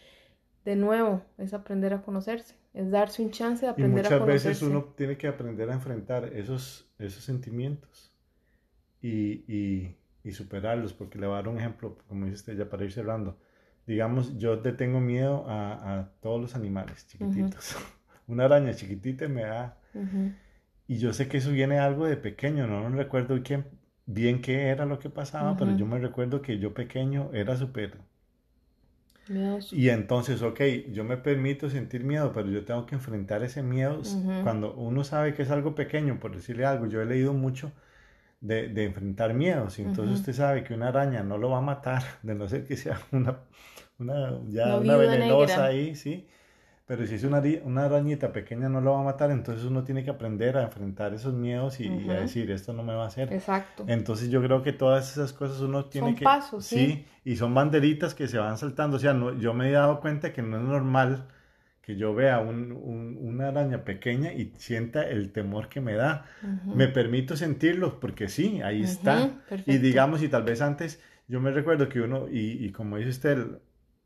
[0.64, 4.16] De nuevo, es aprender a conocerse, es darse un chance de Y aprender a muchas
[4.16, 4.22] conocerse.
[4.24, 8.12] veces uno tiene que aprender a enfrentar esos, esos sentimientos
[9.02, 12.70] y, y, y superarlos, porque le voy a dar un ejemplo, como dice usted ya
[12.70, 13.38] para ir cerrando.
[13.86, 17.76] Digamos, yo le tengo miedo a, a todos los animales chiquititos.
[18.28, 19.78] Una araña chiquitita me da...
[19.94, 20.32] Ujú,
[20.88, 23.38] Y yo sé que eso viene algo de pequeño, no, no recuerdo
[24.06, 27.98] bien qué era lo que pasaba, pero yo me recuerdo que yo pequeño era súper...
[29.28, 29.76] miedoso.
[29.76, 30.60] Y entonces, ok,
[30.92, 34.02] yo me permito sentir miedo, pero yo tengo que enfrentar ese miedo
[34.40, 36.86] cuando uno sabe que es algo pequeño, por decirle algo.
[36.86, 37.72] Yo he leído mucho
[38.40, 40.20] de, de enfrentar miedos, y entonces Ujú.
[40.20, 43.00] usted sabe que una araña no lo va a matar, de no ser que sea
[43.12, 43.40] una,
[43.98, 45.66] una, ya una venenosa negra.
[45.66, 46.28] ahí, sí.
[46.86, 50.04] Pero si es una, una arañita pequeña no lo va a matar, entonces uno tiene
[50.04, 53.08] que aprender a enfrentar esos miedos y, y a decir, esto no me va a
[53.08, 53.34] hacer.
[53.34, 53.84] Exacto.
[53.86, 56.24] Entonces yo creo que todas esas cosas uno tiene Son que...
[56.24, 57.06] pasos, sí.
[57.24, 58.96] y son banderitas que se van saltando.
[58.98, 61.26] O sea, no- yo me he dado cuenta que no es normal
[61.82, 66.26] que yo vea un- un- una araña pequeña y sienta el temor que me da.
[66.72, 69.40] Me permito sentirlo porque sí, ahí Ujú, está.
[69.66, 69.78] Y perfecto.
[69.78, 73.46] digamos, y tal vez antes, yo me recuerdo que uno, y, y como dice usted,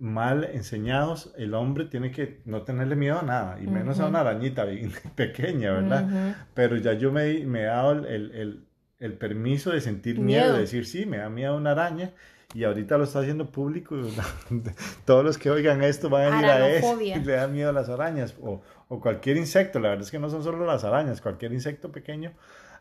[0.00, 4.20] mal enseñados, el hombre tiene que no tenerle miedo a nada, y menos a una
[4.20, 4.66] arañita
[5.14, 6.36] pequeña, ¿verdad?
[6.54, 8.64] Pero ya yo me, me he dado el, el- el-
[8.98, 10.54] el permiso de sentir miedo, Miedo.
[10.54, 12.10] de decir, sí, me da miedo una araña.
[12.52, 13.96] Y ahorita lo está haciendo público.
[15.06, 17.72] Todos los que oigan esto van a ir a eso y le da miedo a
[17.72, 18.34] las arañas.
[18.42, 19.78] O, o cualquier insecto.
[19.80, 21.20] La verdad es que no son solo las arañas.
[21.20, 22.32] Cualquier insecto pequeño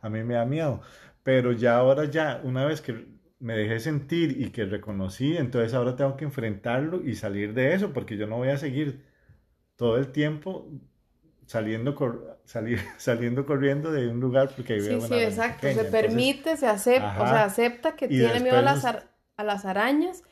[0.01, 0.82] a mí me da miedo.
[1.24, 3.05] Pero ya ahora ya, una vez que
[3.39, 7.93] me dejé sentir y que reconocí, entonces ahora tengo que enfrentarlo y salir de eso.
[7.93, 9.05] Porque yo no voy a seguir
[9.77, 10.69] todo el tiempo
[11.47, 15.69] saliendo, cor- salir, saliendo corriendo de un lugar porque ahí Sí, veo sí, araña exacto.
[15.69, 15.69] pequeña.
[15.69, 19.43] Se Entonces, permite, se acepta, o sea, acepta que tiene miedo a las, ar- a
[19.43, 20.23] las arañas,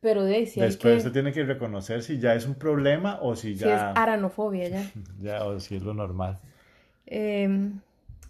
[0.00, 2.54] pero de ahí sí hay Después que, usted tiene que reconocer si ya es un
[2.56, 4.94] problema o si sí es ya, aranofobia ya.
[5.20, 6.40] ya o si es lo normal.
[7.06, 7.80] Em,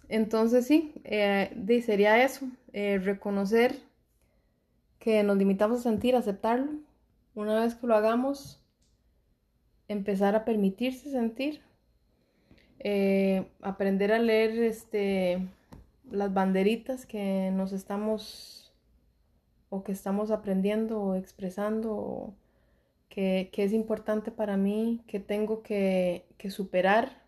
[0.09, 1.51] entonces sí, eh,
[1.85, 3.75] sería eso, eh, reconocer
[5.05, 6.79] que nos limitamos a sentir, aceptarlo.
[7.35, 8.59] Una vez que lo hagamos,
[9.87, 11.61] empezar a permitirse sentir,
[12.79, 15.47] eh, aprender a leer este,
[16.09, 18.73] las banderitas que nos estamos
[19.69, 22.33] o que estamos aprendiendo o expresando o
[23.07, 27.21] que, que es importante para mí, que tengo que, que superar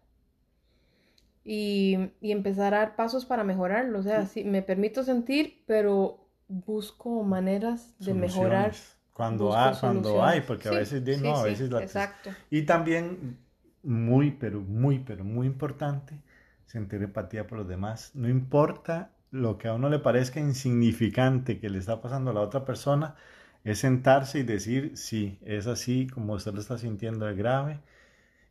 [1.46, 4.00] y, y empezar a dar pasos para mejorarlo.
[4.00, 8.74] O sea, sí, me permito sentir, pero busco maneras de mejorar.
[9.14, 12.30] Cuando, hay, cuando hay, porque a veces no, a veces la Exacto.
[12.52, 13.40] Y también
[13.82, 16.22] muy, pero muy, pero muy importante,
[16.68, 18.12] sentir empatía por los demás.
[18.14, 22.42] No importa lo que a uno le parezca insignificante que le está pasando a la
[22.42, 23.16] otra persona,
[23.64, 27.80] es sentarse y decir, sí, es así como usted lo está sintiendo, de grave.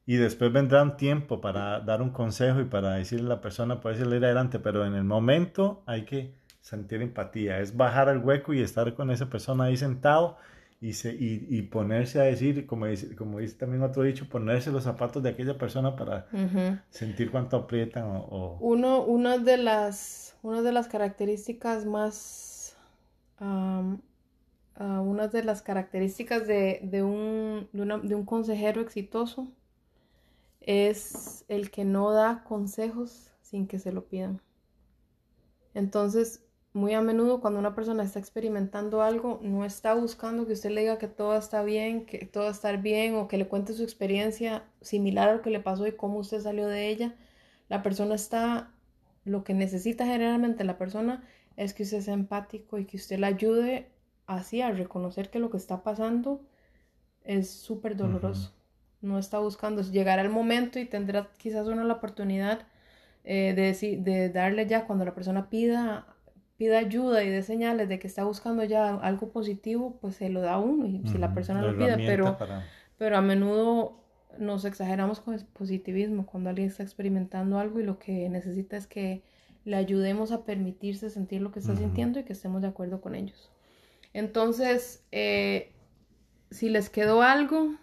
[0.05, 3.80] Y después vendrá un tiempo para dar un consejo y para decirle a la persona,
[3.80, 6.34] puede ir adelante, pero en el momento hay que
[6.67, 10.37] sentir empatía, es bajar al hueco y estar con esa persona ahí sentado
[10.81, 14.83] y, se, y, ponerse a decir, como dice, como dice también otro dicho, ponerse los
[14.83, 16.27] zapatos de aquella persona para
[16.91, 18.59] sentir cuánto aprietan o...
[18.61, 22.77] Uno, una, de las, una de las características más...
[23.39, 29.53] una de las características de, de, un, de, un consejero exitoso
[30.61, 34.43] es el que no da consejos sin que se lo pidan.
[35.75, 36.45] Entonces,
[36.77, 40.83] muy a menudo cuando una persona está experimentando algo, no está buscando que usted le
[40.83, 44.62] diga que todo está bien, que todo está bien o que le cuente su experiencia
[44.83, 47.14] similar a lo que le pasó y cómo usted salió de ella.
[47.70, 48.70] La persona está,
[49.24, 51.24] lo que necesita generalmente la persona
[51.57, 53.89] es que usted sea empático y que usted le ayude
[54.27, 56.43] así a reconocer que lo que está pasando
[57.24, 58.53] es súper doloroso.
[59.01, 62.66] No está buscando, llegar al momento y tendrá quizás una la oportunidad
[63.24, 66.16] eh, de, decir, de darle ya cuando la persona pida
[66.57, 70.40] pida ayuda y dé señales de que está buscando ya algo positivo, pues se lo
[70.40, 72.36] da uno y si la persona lo pide, pero,
[72.98, 74.00] pero a menudo
[74.38, 78.86] nos exageramos con el positivismo cuando alguien está experimentando algo y lo que necesita es
[78.86, 79.22] que
[79.64, 83.14] le ayudemos a permitirse sentir lo que está sintiendo y que estemos de acuerdo con
[83.14, 83.50] ellos.
[84.12, 85.72] Entonces, eh,
[86.50, 87.74] si les quedó algo,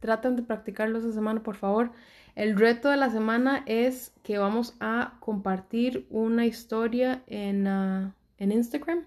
[0.00, 1.92] traten de practicarlo esa semana, por favor.
[2.34, 8.52] El reto de la semana es que vamos a compartir una historia en, ah, en
[8.52, 9.04] Instagram,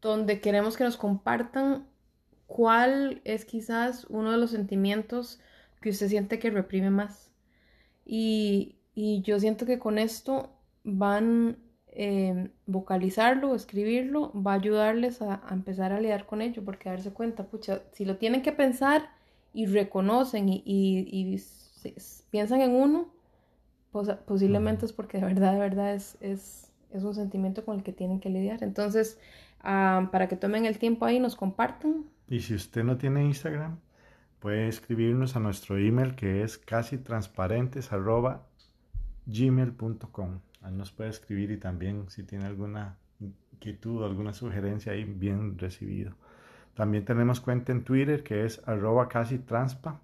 [0.00, 1.86] donde queremos que nos compartan
[2.46, 5.40] cuál es quizás uno de los sentimientos
[5.80, 7.30] que usted siente que reprime más.
[8.04, 10.50] Y, yo siento que con esto
[10.82, 16.92] van eh, vocalizarlo, escribirlo, va a ayudarles a, empezar a lidiar con ello, porque a
[16.92, 19.08] darse cuenta, pucha, si lo tienen que pensar
[19.52, 21.40] y reconocen y,
[22.30, 23.08] piensan en uno,
[23.92, 27.82] pues, posiblemente es porque de verdad, de verdad es, es es un sentimiento con el
[27.82, 28.62] que tienen que lidiar.
[28.62, 29.18] Entonces,
[29.60, 32.04] ah, para que tomen el tiempo ahí, nos compartan.
[32.28, 33.78] Y si usted no tiene Instagram,
[34.40, 37.90] puede escribirnos a nuestro email que es casi transparentes
[39.26, 40.40] gmail.com.
[40.62, 46.14] Ahí nos puede escribir y también si tiene alguna inquietud alguna sugerencia ahí, bien recibido.
[46.74, 50.00] También tenemos cuenta en Twitter que es arroba casi transpa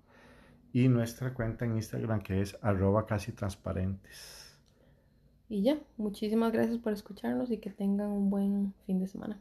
[0.72, 4.43] y nuestra cuenta en Instagram que es arroba casi transparentes.
[5.49, 9.40] Y ya, muchísimas gracias por escucharnos y que tengan un buen fin de semana.